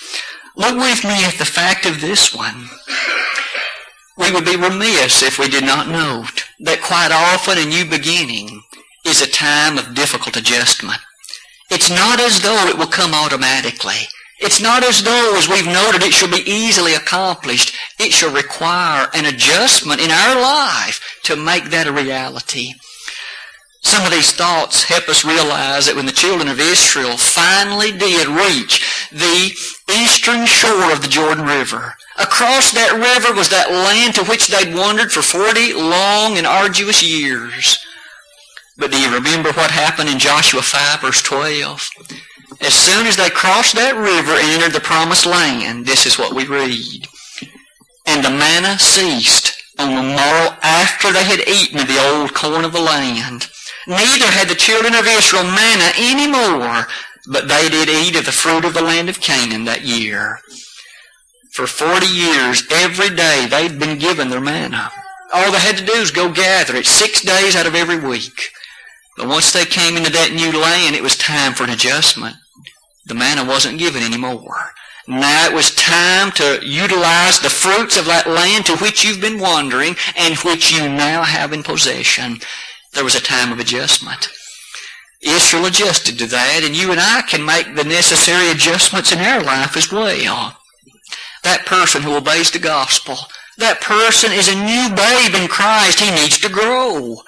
Look 0.57 0.76
with 0.76 1.05
me 1.05 1.24
at 1.24 1.35
the 1.38 1.44
fact 1.44 1.85
of 1.85 2.00
this 2.00 2.35
one. 2.35 2.68
We 4.16 4.33
would 4.33 4.44
be 4.44 4.57
remiss 4.57 5.22
if 5.22 5.38
we 5.38 5.48
did 5.48 5.64
not 5.64 5.88
note 5.88 6.44
that 6.61 6.81
quite 6.81 7.12
often 7.12 7.59
a 7.59 7.66
new 7.66 7.85
beginning 7.85 8.62
is 9.05 9.20
a 9.20 9.31
time 9.31 9.76
of 9.76 9.94
difficult 9.94 10.37
adjustment. 10.37 11.00
It's 11.70 11.90
not 11.90 12.20
as 12.20 12.40
though 12.40 12.66
it 12.68 12.79
will 12.79 12.87
come 12.87 13.12
automatically. 13.12 14.09
It's 14.38 14.61
not 14.61 14.85
as 14.85 15.03
though, 15.03 15.35
as 15.37 15.49
we've 15.49 15.66
noted, 15.66 16.03
it 16.03 16.12
shall 16.12 16.31
be 16.31 16.49
easily 16.51 16.94
accomplished. 16.94 17.75
It 17.99 18.12
shall 18.12 18.33
require 18.33 19.09
an 19.14 19.25
adjustment 19.25 20.01
in 20.01 20.11
our 20.11 20.40
life 20.40 21.01
to 21.25 21.37
make 21.37 21.64
that 21.70 21.87
a 21.87 21.92
reality. 21.92 22.75
Some 23.81 24.05
of 24.05 24.11
these 24.11 24.33
thoughts 24.33 24.83
help 24.83 25.09
us 25.09 25.25
realize 25.25 25.87
that 25.87 25.94
when 25.94 26.07
the 26.07 26.12
children 26.12 26.49
of 26.49 26.59
Israel 26.59 27.16
finally 27.16 27.92
did 27.92 28.27
reach 28.27 29.09
the 29.12 29.53
eastern 29.88 30.44
shore 30.44 30.92
of 30.92 31.03
the 31.03 31.09
Jordan 31.09 31.46
River, 31.46 31.94
across 32.18 32.72
that 32.72 32.92
river 32.92 33.33
was 33.33 33.49
that 33.51 33.70
land 33.70 34.16
to 34.16 34.25
which 34.25 34.49
they'd 34.49 34.75
wandered 34.75 35.12
for 35.12 35.22
40 35.22 35.75
long 35.75 36.37
and 36.37 36.46
arduous 36.46 37.03
years. 37.03 37.79
But 38.77 38.90
do 38.90 39.01
you 39.01 39.14
remember 39.14 39.53
what 39.53 39.70
happened 39.70 40.11
in 40.11 40.18
Joshua 40.18 40.62
5 40.62 41.01
verse 41.01 41.22
12? 41.22 41.88
As 42.61 42.75
soon 42.75 43.07
as 43.07 43.16
they 43.16 43.31
crossed 43.31 43.75
that 43.75 43.95
river 43.95 44.33
and 44.33 44.51
entered 44.51 44.73
the 44.73 44.81
promised 44.81 45.27
land, 45.27 45.87
this 45.87 46.07
is 46.07 46.19
what 46.19 46.35
we 46.35 46.47
read. 46.47 47.07
And 48.07 48.25
the 48.25 48.31
manna 48.31 48.79
ceased 48.79 49.55
on 49.79 49.95
the 49.95 50.03
morrow 50.03 50.57
after 50.62 51.12
they 51.12 51.25
had 51.25 51.47
eaten 51.47 51.81
of 51.81 51.88
the 51.88 52.01
old 52.01 52.35
corn 52.35 52.64
of 52.64 52.73
the 52.73 52.81
land. 52.81 53.49
Neither 53.87 54.27
had 54.27 54.49
the 54.49 54.55
children 54.55 54.95
of 54.95 55.07
Israel 55.07 55.45
manna 55.45 55.92
any 55.97 56.27
more, 56.27 56.87
but 57.29 57.49
they 57.49 57.69
did 57.69 57.88
eat 57.88 58.16
of 58.16 58.25
the 58.25 58.33
fruit 58.33 58.64
of 58.64 58.75
the 58.75 58.83
land 58.83 59.09
of 59.09 59.21
Canaan 59.21 59.64
that 59.64 59.85
year. 59.85 60.40
For 61.53 61.66
forty 61.66 62.07
years, 62.07 62.64
every 62.71 63.11
day, 63.11 63.47
they'd 63.49 63.79
been 63.79 63.99
given 63.99 64.29
their 64.29 64.40
manna. 64.40 64.90
All 65.33 65.51
they 65.53 65.59
had 65.59 65.77
to 65.79 65.85
do 65.85 66.01
was 66.01 66.11
go 66.11 66.31
gather 66.33 66.77
it 66.77 66.87
six 66.87 67.23
days 67.23 67.57
out 67.57 67.66
of 67.66 67.75
every 67.75 67.99
week. 67.99 68.51
But 69.16 69.29
once 69.29 69.53
they 69.53 69.64
came 69.64 69.97
into 69.97 70.11
that 70.11 70.33
new 70.33 70.59
land, 70.59 70.95
it 70.95 71.03
was 71.03 71.16
time 71.16 71.55
for 71.55 71.64
an 71.64 71.71
adjustment. 71.71 72.37
The 73.07 73.14
manna 73.14 73.45
wasn't 73.45 73.79
given 73.79 74.03
anymore. 74.03 74.73
Now 75.09 75.47
it 75.47 75.55
was 75.55 75.75
time 75.75 76.33
to 76.33 76.59
utilize 76.66 77.38
the 77.38 77.51
fruits 77.51 77.97
of 77.97 78.07
that 78.07 78.27
land 78.27 78.66
to 78.66 78.77
which 78.79 79.05
you've 79.05 79.21
been 79.21 79.38
wandering 79.38 79.95
and 80.16 80.37
which 80.38 80.73
you 80.73 80.88
now 80.88 81.23
have 81.23 81.53
in 81.53 81.62
possession. 81.62 82.40
There 82.92 83.05
was 83.05 83.14
a 83.14 83.21
time 83.21 83.53
of 83.53 83.61
adjustment. 83.61 84.29
Israel 85.23 85.66
adjusted 85.66 86.19
to 86.19 86.27
that, 86.27 86.62
and 86.64 86.77
you 86.77 86.90
and 86.90 87.01
I 87.01 87.23
can 87.23 87.45
make 87.45 87.75
the 87.75 87.85
necessary 87.85 88.51
adjustments 88.51 89.12
in 89.12 89.19
our 89.19 89.42
life 89.42 89.77
as 89.77 89.90
well. 89.92 90.57
That 91.45 91.66
person 91.66 92.03
who 92.03 92.16
obeys 92.16 92.51
the 92.51 92.59
gospel, 92.59 93.16
that 93.59 93.81
person 93.81 94.33
is 94.33 94.49
a 94.49 94.55
new 94.55 94.95
babe 94.95 95.40
in 95.40 95.49
Christ. 95.49 96.01
He 96.01 96.11
needs 96.11 96.38
to 96.40 96.49
grow. 96.49 97.23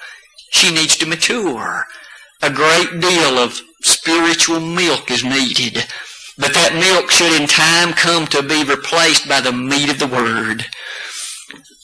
She 0.51 0.73
needs 0.73 0.97
to 0.97 1.05
mature. 1.05 1.85
A 2.41 2.51
great 2.51 2.99
deal 2.99 3.37
of 3.37 3.61
spiritual 3.89 4.59
milk 4.59 5.11
is 5.11 5.23
needed. 5.23 5.85
But 6.37 6.53
that 6.53 6.73
milk 6.73 7.11
should 7.11 7.39
in 7.39 7.47
time 7.47 7.91
come 7.93 8.25
to 8.27 8.41
be 8.41 8.63
replaced 8.63 9.27
by 9.27 9.41
the 9.41 9.51
meat 9.51 9.89
of 9.89 9.99
the 9.99 10.07
Word. 10.07 10.65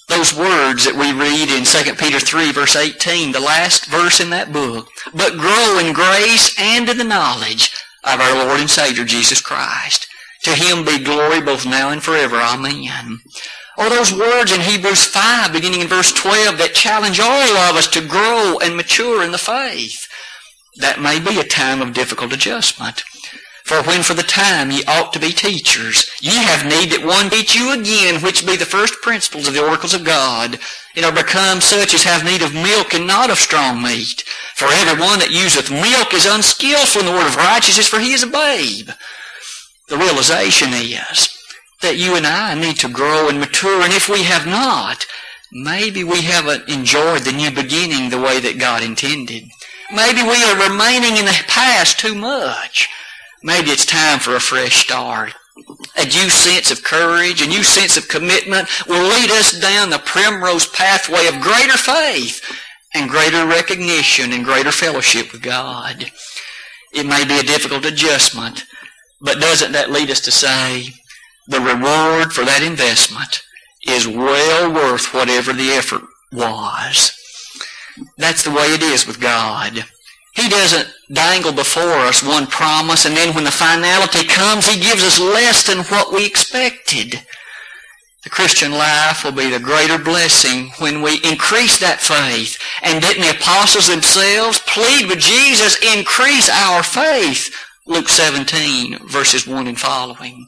Those 0.08 0.38
words 0.38 0.86
that 0.86 0.96
we 0.96 1.12
read 1.12 1.50
in 1.50 1.66
2 1.66 1.96
Peter 1.96 2.20
3 2.20 2.52
verse 2.52 2.76
18, 2.76 3.32
the 3.32 3.40
last 3.40 3.88
verse 3.88 4.20
in 4.20 4.30
that 4.30 4.54
book. 4.54 4.88
But 5.14 5.38
grow 5.38 5.80
in 5.80 5.94
grace 5.94 6.56
and 6.60 6.88
in 6.88 6.98
the 6.98 7.04
knowledge 7.04 7.74
of 8.04 8.22
our 8.22 8.46
Lord 8.46 8.62
and 8.62 8.70
Savior 8.70 9.04
Jesus 9.04 9.42
Christ. 9.42 10.08
To 10.44 10.52
Him 10.52 10.86
be 10.86 11.04
glory 11.04 11.42
both 11.42 11.66
now 11.66 11.90
and 11.90 12.02
forever. 12.02 12.38
Amen. 12.38 13.20
Or 13.78 13.90
those 13.90 14.14
words 14.14 14.54
in 14.54 14.62
Hebrews 14.62 15.04
5, 15.06 15.52
beginning 15.52 15.82
in 15.82 15.88
verse 15.88 16.14
12, 16.14 16.58
that 16.60 16.74
challenge 16.74 17.20
all 17.20 17.58
of 17.58 17.76
us 17.76 17.88
to 17.88 18.08
grow 18.08 18.58
and 18.62 18.78
mature 18.78 19.22
in 19.24 19.32
the 19.32 19.38
faith. 19.38 20.08
That 20.78 21.02
may 21.02 21.20
be 21.20 21.40
a 21.40 21.44
time 21.44 21.82
of 21.82 21.94
difficult 21.94 22.34
adjustment. 22.34 23.04
For 23.64 23.82
when 23.82 24.04
for 24.04 24.14
the 24.14 24.24
time 24.24 24.70
ye 24.70 24.84
ought 24.84 25.12
to 25.14 25.20
be 25.20 25.32
teachers, 25.32 26.12
ye 26.22 26.36
have 26.36 26.68
need 26.68 26.92
that 26.92 27.04
one 27.04 27.32
teach 27.32 27.56
you 27.56 27.74
again, 27.74 28.22
which 28.22 28.46
be 28.46 28.56
the 28.56 28.64
first 28.64 29.02
principles 29.02 29.48
of 29.48 29.56
the 29.56 29.66
oracles 29.66 29.96
of 29.96 30.04
God, 30.04 30.60
and 30.96 31.04
are 31.04 31.12
become 31.12 31.62
such 31.62 31.96
as 31.96 32.04
have 32.04 32.24
need 32.24 32.44
of 32.44 32.54
milk 32.54 32.94
and 32.94 33.08
not 33.08 33.32
of 33.32 33.40
strong 33.40 33.82
meat. 33.82 34.24
For 34.56 34.66
every 34.66 35.02
one 35.02 35.18
that 35.18 35.32
useth 35.32 35.72
milk 35.72 36.14
is 36.14 36.28
unskillful 36.28 37.02
in 37.02 37.08
the 37.08 37.14
word 37.14 37.26
of 37.26 37.38
righteousness, 37.38 37.88
for 37.88 38.00
he 38.00 38.14
is 38.14 38.22
a 38.22 38.28
babe. 38.28 38.90
The 39.90 39.98
realization 39.98 40.70
is 40.74 41.36
that 41.82 41.98
you 41.98 42.16
and 42.16 42.28
I 42.28 42.54
need 42.54 42.78
to 42.80 42.88
grow 42.88 43.30
and 43.30 43.40
mature, 43.40 43.82
and 43.82 43.94
if 43.94 44.08
we 44.08 44.24
have 44.24 44.46
not, 44.46 45.08
maybe 45.52 46.04
we 46.04 46.22
haven't 46.22 46.70
enjoyed 46.70 47.24
the 47.24 47.32
new 47.32 47.50
beginning 47.50 48.10
the 48.10 48.22
way 48.22 48.40
that 48.42 48.60
God 48.60 48.84
intended. 48.84 49.46
Maybe 49.94 50.24
we 50.24 50.44
are 50.44 50.70
remaining 50.70 51.18
in 51.18 51.26
the 51.26 51.44
past 51.48 52.00
too 52.00 52.16
much. 52.16 52.90
Maybe 53.44 53.70
it's 53.70 53.86
time 53.86 54.20
for 54.20 54.36
a 54.36 54.40
fresh 54.40 54.84
start. 54.84 55.34
A 55.98 56.04
new 56.04 56.30
sense 56.30 56.72
of 56.72 56.84
courage, 56.84 57.42
a 57.42 57.48
new 57.48 57.64
sense 57.64 57.96
of 57.96 58.08
commitment 58.08 58.68
will 58.88 59.08
lead 59.08 59.32
us 59.32 59.60
down 59.60 59.90
the 59.90 60.00
primrose 60.00 60.68
pathway 60.68 61.28
of 61.28 61.42
greater 61.42 61.78
faith 61.78 62.42
and 62.94 63.10
greater 63.10 63.46
recognition 63.46 64.34
and 64.34 64.44
greater 64.44 64.72
fellowship 64.72 65.32
with 65.32 65.42
God. 65.42 66.12
It 66.94 67.06
may 67.06 67.26
be 67.26 67.40
a 67.40 67.44
difficult 67.44 67.86
adjustment, 67.86 68.64
but 69.22 69.40
doesn't 69.40 69.74
that 69.74 69.92
lead 69.92 70.10
us 70.10 70.22
to 70.22 70.32
say, 70.32 70.88
the 71.48 71.60
reward 71.60 72.34
for 72.34 72.44
that 72.44 72.64
investment 72.64 73.42
is 73.88 74.08
well 74.08 74.74
worth 74.74 75.14
whatever 75.14 75.54
the 75.54 75.70
effort 75.70 76.02
was. 76.32 77.12
That's 78.18 78.44
the 78.44 78.52
way 78.52 78.68
it 78.74 78.82
is 78.82 79.08
with 79.08 79.22
God. 79.22 79.86
He 80.36 80.50
doesn't 80.50 80.90
dangle 81.14 81.54
before 81.54 82.00
us 82.08 82.24
one 82.24 82.48
promise 82.48 83.06
and 83.06 83.16
then 83.16 83.34
when 83.36 83.46
the 83.46 83.52
finality 83.52 84.26
comes, 84.28 84.68
He 84.68 84.80
gives 84.82 85.04
us 85.04 85.20
less 85.20 85.66
than 85.66 85.80
what 85.86 86.14
we 86.14 86.26
expected. 86.26 87.22
The 88.24 88.30
Christian 88.32 88.72
life 88.72 89.24
will 89.24 89.34
be 89.34 89.50
the 89.52 89.60
greater 89.60 90.00
blessing 90.00 90.72
when 90.80 91.02
we 91.04 91.22
increase 91.24 91.80
that 91.80 92.02
faith. 92.02 92.58
And 92.82 93.02
didn't 93.02 93.22
the 93.22 93.38
apostles 93.38 93.88
themselves 93.88 94.60
plead 94.60 95.08
with 95.08 95.20
Jesus, 95.20 95.78
increase 95.96 96.50
our 96.50 96.84
faith? 96.84 97.56
Luke 97.86 98.10
17, 98.10 99.08
verses 99.08 99.46
1 99.48 99.68
and 99.68 99.80
following. 99.80 100.48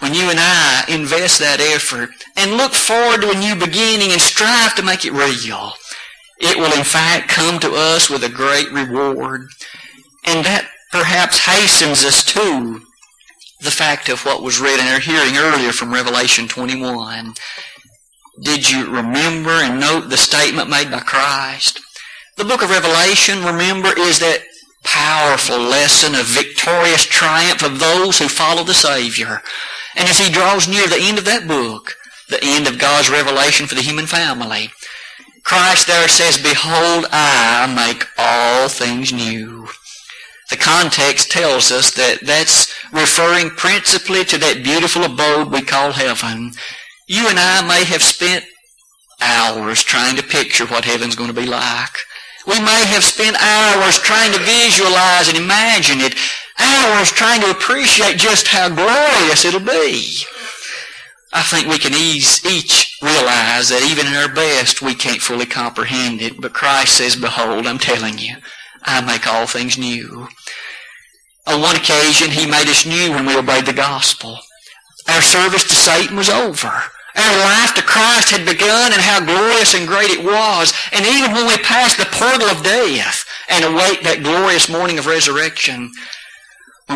when 0.00 0.14
you 0.14 0.30
and 0.30 0.38
I 0.40 0.84
invest 0.88 1.38
that 1.40 1.60
effort 1.60 2.10
and 2.36 2.56
look 2.56 2.72
forward 2.72 3.20
to 3.20 3.30
a 3.30 3.38
new 3.38 3.54
beginning 3.54 4.12
and 4.12 4.20
strive 4.20 4.74
to 4.76 4.82
make 4.82 5.04
it 5.04 5.12
real, 5.12 5.74
it 6.40 6.56
will 6.56 6.76
in 6.76 6.84
fact 6.84 7.28
come 7.28 7.60
to 7.60 7.74
us 7.74 8.08
with 8.08 8.24
a 8.24 8.28
great 8.28 8.70
reward. 8.72 9.48
And 10.24 10.44
that 10.44 10.68
perhaps 10.90 11.44
hastens 11.46 12.04
us 12.04 12.24
to 12.24 12.80
the 13.60 13.70
fact 13.70 14.08
of 14.08 14.24
what 14.24 14.42
was 14.42 14.60
read 14.60 14.80
in 14.80 14.86
our 14.86 15.00
hearing 15.00 15.36
earlier 15.36 15.72
from 15.72 15.92
Revelation 15.92 16.48
21. 16.48 17.34
Did 18.42 18.70
you 18.70 18.90
remember 18.90 19.50
and 19.50 19.78
note 19.78 20.08
the 20.08 20.16
statement 20.16 20.70
made 20.70 20.90
by 20.90 21.00
Christ? 21.00 21.80
The 22.36 22.44
book 22.44 22.62
of 22.62 22.70
Revelation, 22.70 23.44
remember, 23.44 23.90
is 23.98 24.18
that 24.20 24.42
powerful 24.82 25.58
lesson 25.58 26.14
of 26.14 26.24
victorious 26.24 27.04
triumph 27.04 27.62
of 27.62 27.78
those 27.78 28.18
who 28.18 28.28
follow 28.28 28.64
the 28.64 28.72
Savior. 28.72 29.42
And 29.94 30.08
as 30.08 30.18
he 30.18 30.32
draws 30.32 30.66
near 30.66 30.86
the 30.86 31.00
end 31.00 31.18
of 31.18 31.26
that 31.26 31.46
book, 31.46 31.96
the 32.30 32.42
end 32.42 32.66
of 32.66 32.78
God's 32.78 33.10
revelation 33.10 33.66
for 33.66 33.74
the 33.74 33.82
human 33.82 34.06
family, 34.06 34.70
Christ 35.44 35.86
there 35.86 36.08
says, 36.08 36.36
Behold, 36.38 37.06
I 37.10 37.72
make 37.74 38.06
all 38.18 38.68
things 38.68 39.12
new. 39.12 39.68
The 40.50 40.56
context 40.56 41.30
tells 41.30 41.70
us 41.70 41.92
that 41.94 42.20
that's 42.22 42.74
referring 42.92 43.50
principally 43.50 44.24
to 44.24 44.38
that 44.38 44.64
beautiful 44.64 45.04
abode 45.04 45.52
we 45.52 45.62
call 45.62 45.92
heaven. 45.92 46.52
You 47.06 47.28
and 47.28 47.38
I 47.38 47.66
may 47.66 47.84
have 47.84 48.02
spent 48.02 48.44
hours 49.20 49.82
trying 49.82 50.16
to 50.16 50.22
picture 50.22 50.66
what 50.66 50.84
heaven's 50.84 51.14
going 51.14 51.32
to 51.32 51.40
be 51.40 51.46
like. 51.46 51.94
We 52.46 52.58
may 52.60 52.84
have 52.86 53.04
spent 53.04 53.36
hours 53.40 53.98
trying 53.98 54.32
to 54.32 54.38
visualize 54.38 55.28
and 55.28 55.36
imagine 55.36 56.00
it, 56.00 56.16
hours 56.58 57.10
trying 57.10 57.42
to 57.42 57.50
appreciate 57.50 58.16
just 58.16 58.48
how 58.48 58.68
glorious 58.68 59.44
it'll 59.44 59.60
be. 59.60 60.24
I 61.32 61.42
think 61.42 61.68
we 61.68 61.78
can 61.78 61.94
ease, 61.94 62.44
each 62.44 62.89
realize 63.02 63.68
that 63.68 63.86
even 63.88 64.06
in 64.06 64.14
our 64.14 64.32
best, 64.32 64.82
we 64.82 64.94
can't 64.94 65.22
fully 65.22 65.46
comprehend 65.46 66.20
it. 66.20 66.40
But 66.40 66.52
Christ 66.52 66.96
says, 66.96 67.16
Behold, 67.16 67.66
I'm 67.66 67.78
telling 67.78 68.18
you, 68.18 68.36
I 68.82 69.00
make 69.00 69.26
all 69.26 69.46
things 69.46 69.78
new. 69.78 70.28
On 71.46 71.60
one 71.60 71.76
occasion, 71.76 72.30
He 72.30 72.46
made 72.46 72.68
us 72.68 72.86
new 72.86 73.12
when 73.12 73.26
we 73.26 73.36
obeyed 73.36 73.66
the 73.66 73.72
gospel. 73.72 74.38
Our 75.08 75.22
service 75.22 75.64
to 75.64 75.74
Satan 75.74 76.16
was 76.16 76.28
over. 76.28 76.72
Our 77.16 77.38
life 77.40 77.74
to 77.74 77.82
Christ 77.82 78.30
had 78.30 78.46
begun 78.46 78.92
and 78.92 79.02
how 79.02 79.24
glorious 79.24 79.74
and 79.74 79.88
great 79.88 80.10
it 80.10 80.24
was. 80.24 80.72
And 80.92 81.04
even 81.04 81.32
when 81.32 81.46
we 81.46 81.56
passed 81.58 81.98
the 81.98 82.06
portal 82.06 82.46
of 82.48 82.62
death 82.62 83.24
and 83.48 83.64
await 83.64 84.04
that 84.04 84.22
glorious 84.22 84.68
morning 84.68 84.98
of 84.98 85.06
resurrection, 85.06 85.90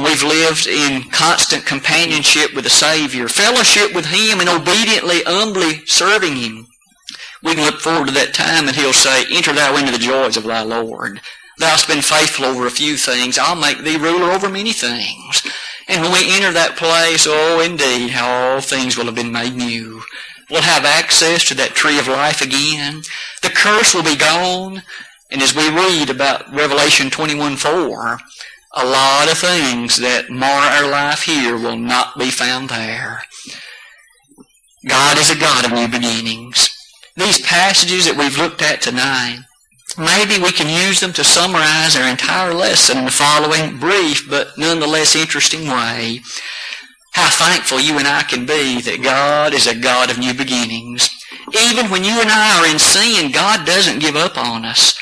we've 0.03 0.23
lived 0.23 0.67
in 0.67 1.11
constant 1.11 1.67
companionship 1.67 2.55
with 2.55 2.65
the 2.65 2.71
Savior, 2.71 3.29
fellowship 3.29 3.95
with 3.95 4.07
Him, 4.07 4.41
and 4.41 4.49
obediently, 4.49 5.23
humbly 5.25 5.85
serving 5.87 6.37
Him, 6.37 6.67
we 7.45 7.55
can 7.55 7.65
look 7.65 7.81
forward 7.81 8.09
to 8.09 8.15
that 8.15 8.33
time 8.33 8.67
and 8.67 8.77
He'll 8.77 8.95
say, 8.95 9.25
Enter 9.31 9.53
thou 9.53 9.77
into 9.77 9.93
the 9.93 9.99
joys 9.99 10.39
of 10.39 10.45
thy 10.45 10.63
Lord. 10.63 11.21
Thou 11.59 11.69
hast 11.69 11.87
been 11.87 12.01
faithful 12.03 12.47
over 12.47 12.67
a 12.67 12.71
few 12.71 12.97
things. 12.97 13.39
I'll 13.39 13.55
make 13.55 13.79
thee 13.79 13.99
ruler 13.99 14.33
over 14.33 14.49
many 14.49 14.73
things. 14.73 15.47
And 15.87 16.03
when 16.03 16.13
we 16.13 16.35
enter 16.35 16.51
that 16.53 16.77
place, 16.77 17.27
oh, 17.29 17.61
indeed, 17.61 18.11
how 18.11 18.27
all 18.27 18.61
things 18.63 18.97
will 18.97 19.05
have 19.05 19.15
been 19.15 19.31
made 19.31 19.55
new. 19.55 20.03
We'll 20.51 20.63
have 20.63 20.85
access 20.85 21.45
to 21.49 21.55
that 21.57 21.75
tree 21.75 21.99
of 21.99 22.09
life 22.09 22.41
again. 22.41 23.03
The 23.43 23.51
curse 23.51 23.95
will 23.95 24.03
be 24.03 24.17
gone. 24.17 24.83
And 25.31 25.43
as 25.43 25.55
we 25.55 25.69
read 25.69 26.09
about 26.09 26.53
Revelation 26.53 27.11
21 27.11 27.57
4, 27.57 28.19
a 28.77 28.85
lot 28.85 29.31
of 29.31 29.39
things 29.39 29.99
that 29.99 30.31
mar 30.31 30.67
our 30.67 30.91
life 30.91 31.23
here 31.23 31.57
will 31.57 31.77
not 31.77 32.19
be 32.19 32.31
found 32.31 32.69
there. 32.69 33.23
God 34.87 35.17
is 35.17 35.31
a 35.31 35.39
God 35.39 35.65
of 35.65 35.73
new 35.73 35.87
beginnings. 35.87 36.71
These 37.17 37.41
passages 37.43 38.05
that 38.05 38.17
we've 38.19 38.37
looked 38.37 38.63
at 38.63 38.83
tonight, 38.83 39.45
maybe 39.97 40.43
we 40.43 40.51
can 40.51 40.67
use 40.67 40.99
them 40.99 41.13
to 41.13 41.23
summarize 41.23 41.95
our 41.95 42.09
entire 42.09 42.53
lesson 42.53 42.99
in 42.99 43.05
the 43.05 43.11
following 43.13 43.79
brief 43.79 44.29
but 44.29 44.59
nonetheless 44.59 45.15
interesting 45.15 45.69
way. 45.69 46.21
How 47.13 47.31
thankful 47.31 47.79
you 47.79 47.97
and 47.99 48.09
I 48.09 48.25
can 48.25 48.45
be 48.45 48.81
that 48.81 49.05
God 49.05 49.55
is 49.55 49.69
a 49.69 49.79
God 49.79 50.11
of 50.11 50.19
new 50.19 50.35
beginnings. 50.35 51.09
Even 51.71 51.91
when 51.91 52.03
you 52.03 52.21
and 52.21 52.29
I 52.29 52.59
are 52.59 52.67
in 52.67 52.81
sin, 52.81 53.31
God 53.31 53.65
doesn't 53.65 54.01
give 54.01 54.17
up 54.17 54.37
on 54.37 54.65
us 54.65 54.99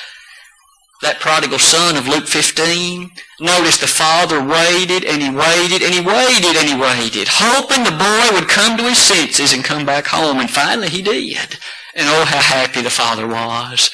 that 1.03 1.21
prodigal 1.21 1.59
son 1.59 1.97
of 1.97 2.09
Luke 2.09 2.27
15. 2.27 3.11
Notice 3.41 3.79
the 3.79 3.91
father 3.91 4.39
waited 4.39 5.05
and 5.05 5.21
he 5.21 5.31
waited 5.31 5.83
and 5.83 5.93
he 5.93 6.01
waited 6.01 6.55
and 6.57 6.69
he 6.71 6.79
waited, 6.79 7.27
hoping 7.29 7.83
the 7.83 7.91
boy 7.91 8.35
would 8.35 8.49
come 8.49 8.79
to 8.79 8.89
his 8.89 8.99
senses 8.99 9.53
and 9.53 9.65
come 9.65 9.85
back 9.85 10.07
home. 10.07 10.39
And 10.39 10.49
finally 10.49 10.89
he 10.89 11.03
did. 11.03 11.59
And 11.95 12.07
oh, 12.09 12.25
how 12.25 12.41
happy 12.41 12.81
the 12.81 12.91
father 12.91 13.27
was. 13.27 13.91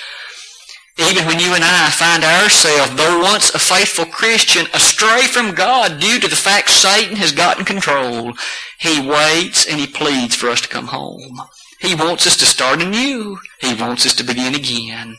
Even 0.99 1.27
when 1.27 1.38
you 1.38 1.55
and 1.55 1.64
I 1.64 1.90
find 1.90 2.25
ourselves, 2.25 2.94
though 2.97 3.21
once 3.23 3.55
a 3.55 3.59
faithful 3.59 4.05
Christian, 4.05 4.66
astray 4.75 5.23
from 5.23 5.55
God 5.55 6.01
due 6.01 6.18
to 6.18 6.29
the 6.29 6.37
fact 6.37 6.71
Satan 6.71 7.16
has 7.16 7.33
gotten 7.33 7.64
control, 7.64 8.35
he 8.81 9.01
waits 9.01 9.64
and 9.66 9.81
he 9.81 9.87
pleads 9.87 10.35
for 10.35 10.49
us 10.49 10.61
to 10.61 10.68
come 10.68 10.88
home. 10.88 11.40
He 11.81 11.94
wants 11.94 12.27
us 12.27 12.37
to 12.38 12.44
start 12.44 12.83
anew. 12.83 13.38
He 13.61 13.75
wants 13.75 14.05
us 14.05 14.14
to 14.16 14.25
begin 14.25 14.55
again. 14.57 15.16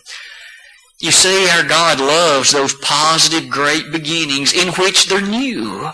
You 1.00 1.12
see, 1.12 1.48
our 1.50 1.64
God 1.64 2.02
loves 2.02 2.52
those 2.52 2.74
positive, 2.74 3.50
great 3.50 3.90
beginnings 3.90 4.52
in 4.52 4.74
which 4.74 5.08
they're 5.08 5.22
new. 5.22 5.90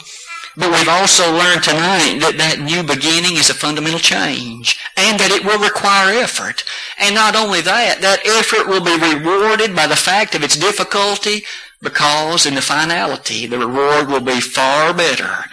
But 0.57 0.71
we've 0.71 0.89
also 0.89 1.31
learned 1.31 1.61
tonight 1.61 2.17
that 2.21 2.39
that 2.39 2.59
new 2.59 2.81
beginning 2.81 3.37
is 3.37 3.51
a 3.51 3.53
fundamental 3.53 3.99
change 3.99 4.79
and 4.97 5.19
that 5.19 5.29
it 5.29 5.45
will 5.45 5.59
require 5.59 6.17
effort. 6.17 6.63
And 6.97 7.13
not 7.13 7.35
only 7.35 7.61
that, 7.61 8.01
that 8.01 8.25
effort 8.25 8.65
will 8.65 8.83
be 8.83 8.97
rewarded 8.97 9.75
by 9.75 9.85
the 9.85 9.95
fact 9.95 10.33
of 10.33 10.41
its 10.41 10.57
difficulty 10.57 11.43
because 11.83 12.47
in 12.47 12.55
the 12.55 12.61
finality, 12.61 13.45
the 13.45 13.59
reward 13.59 14.07
will 14.07 14.25
be 14.25 14.41
far 14.41 14.91
better 14.91 15.45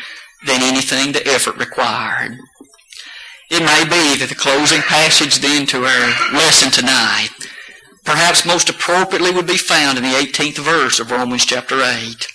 than 0.46 0.62
anything 0.62 1.12
the 1.12 1.26
effort 1.28 1.58
required. 1.58 2.38
It 3.50 3.60
may 3.60 3.84
be 3.84 4.16
that 4.16 4.30
the 4.30 4.34
closing 4.34 4.80
passage 4.80 5.40
then 5.44 5.66
to 5.66 5.84
our 5.84 6.06
lesson 6.32 6.70
tonight 6.70 7.28
perhaps 8.04 8.46
most 8.46 8.68
appropriately 8.68 9.30
would 9.30 9.46
be 9.46 9.56
found 9.56 9.98
in 9.98 10.04
the 10.04 10.10
18th 10.10 10.58
verse 10.58 11.00
of 11.00 11.10
Romans 11.10 11.44
chapter 11.44 11.82
8. 11.82 12.26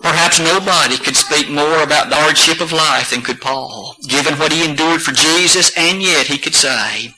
Perhaps 0.00 0.40
nobody 0.40 0.96
could 0.96 1.16
speak 1.16 1.50
more 1.50 1.82
about 1.82 2.08
the 2.08 2.16
hardship 2.16 2.60
of 2.60 2.72
life 2.72 3.10
than 3.10 3.22
could 3.22 3.40
Paul, 3.40 3.96
given 4.08 4.38
what 4.38 4.52
he 4.52 4.64
endured 4.64 5.02
for 5.02 5.12
Jesus, 5.12 5.76
and 5.76 6.02
yet 6.02 6.26
he 6.26 6.38
could 6.38 6.54
say 6.54 7.14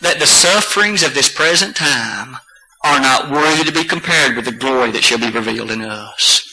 that 0.00 0.18
the 0.18 0.26
sufferings 0.26 1.02
of 1.02 1.14
this 1.14 1.32
present 1.32 1.76
time 1.76 2.36
are 2.84 3.00
not 3.00 3.30
worthy 3.30 3.64
to 3.64 3.72
be 3.72 3.84
compared 3.84 4.36
with 4.36 4.44
the 4.44 4.52
glory 4.52 4.90
that 4.92 5.04
shall 5.04 5.18
be 5.18 5.30
revealed 5.30 5.70
in 5.70 5.82
us. 5.82 6.44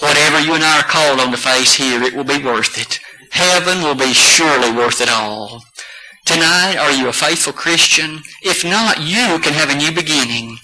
Whatever 0.00 0.40
you 0.40 0.54
and 0.54 0.64
I 0.64 0.80
are 0.80 0.84
called 0.84 1.20
on 1.20 1.30
to 1.30 1.38
face 1.38 1.74
here, 1.74 2.02
it 2.02 2.14
will 2.14 2.24
be 2.24 2.42
worth 2.42 2.78
it. 2.78 3.00
Heaven 3.30 3.82
will 3.82 3.94
be 3.94 4.12
surely 4.12 4.70
worth 4.72 5.00
it 5.00 5.08
all. 5.08 5.62
Tonight, 6.26 6.76
are 6.76 6.90
you 6.90 7.08
a 7.08 7.12
faithful 7.12 7.52
Christian? 7.52 8.20
If 8.42 8.64
not, 8.64 9.00
you 9.00 9.38
can 9.38 9.54
have 9.54 9.70
a 9.70 9.76
new 9.76 9.92
beginning. 9.92 10.58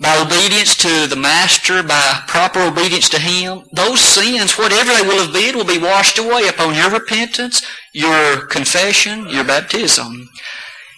By 0.00 0.20
obedience 0.20 0.76
to 0.78 1.06
the 1.06 1.14
Master, 1.14 1.84
by 1.84 2.20
proper 2.26 2.58
obedience 2.58 3.08
to 3.10 3.20
Him, 3.20 3.62
those 3.72 4.00
sins, 4.00 4.58
whatever 4.58 4.92
they 4.92 5.06
will 5.06 5.22
have 5.22 5.32
been, 5.32 5.56
will 5.56 5.64
be 5.64 5.78
washed 5.78 6.18
away 6.18 6.48
upon 6.48 6.74
your 6.74 6.90
repentance, 6.90 7.62
your 7.94 8.46
confession, 8.46 9.28
your 9.28 9.44
baptism. 9.44 10.28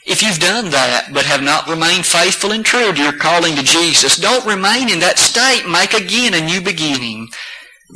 If 0.06 0.22
you've 0.22 0.38
done 0.38 0.70
that, 0.70 1.12
but 1.12 1.26
have 1.26 1.42
not 1.42 1.68
remained 1.68 2.06
faithful 2.06 2.52
and 2.52 2.64
true 2.64 2.90
to 2.90 3.02
your 3.02 3.18
calling 3.18 3.54
to 3.56 3.62
Jesus, 3.62 4.16
don't 4.16 4.46
remain 4.46 4.88
in 4.88 5.00
that 5.00 5.18
state. 5.18 5.68
Make 5.68 5.92
again 5.92 6.32
a 6.32 6.40
new 6.40 6.62
beginning. 6.62 7.28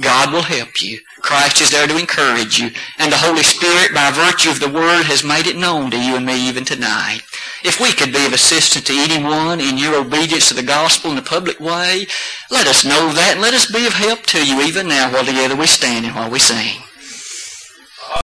God 0.01 0.33
will 0.33 0.43
help 0.43 0.83
you. 0.83 1.01
Christ 1.23 1.61
is 1.63 1.71
there 1.71 1.87
to 1.87 1.99
encourage 1.99 2.59
you. 2.59 2.71
And 2.99 3.11
the 3.11 3.17
Holy 3.17 3.43
Spirit, 3.43 3.95
by 3.95 4.11
virtue 4.11 4.51
of 4.51 4.61
the 4.61 4.69
Word, 4.69 5.05
has 5.05 5.25
made 5.25 5.47
it 5.47 5.57
known 5.57 5.91
to 5.91 5.97
you 5.97 6.17
and 6.17 6.27
me 6.27 6.49
even 6.49 6.65
tonight. 6.65 7.23
If 7.65 7.81
we 7.81 7.93
could 7.93 8.13
be 8.13 8.27
of 8.27 8.33
assistance 8.33 8.85
to 8.85 8.93
anyone 8.93 9.61
in 9.61 9.79
your 9.79 9.97
obedience 9.97 10.49
to 10.49 10.55
the 10.55 10.63
gospel 10.63 11.11
in 11.11 11.17
the 11.17 11.23
public 11.23 11.59
way, 11.59 12.07
let 12.51 12.67
us 12.67 12.85
know 12.85 13.13
that 13.13 13.33
and 13.33 13.41
let 13.41 13.55
us 13.55 13.71
be 13.71 13.87
of 13.87 13.95
help 13.95 14.23
to 14.27 14.47
you 14.47 14.61
even 14.61 14.89
now 14.89 15.11
while 15.11 15.25
together 15.25 15.57
we 15.57 15.67
stand 15.67 16.05
and 16.05 16.15
while 16.15 16.31
we 16.31 16.39
sing. 16.39 16.83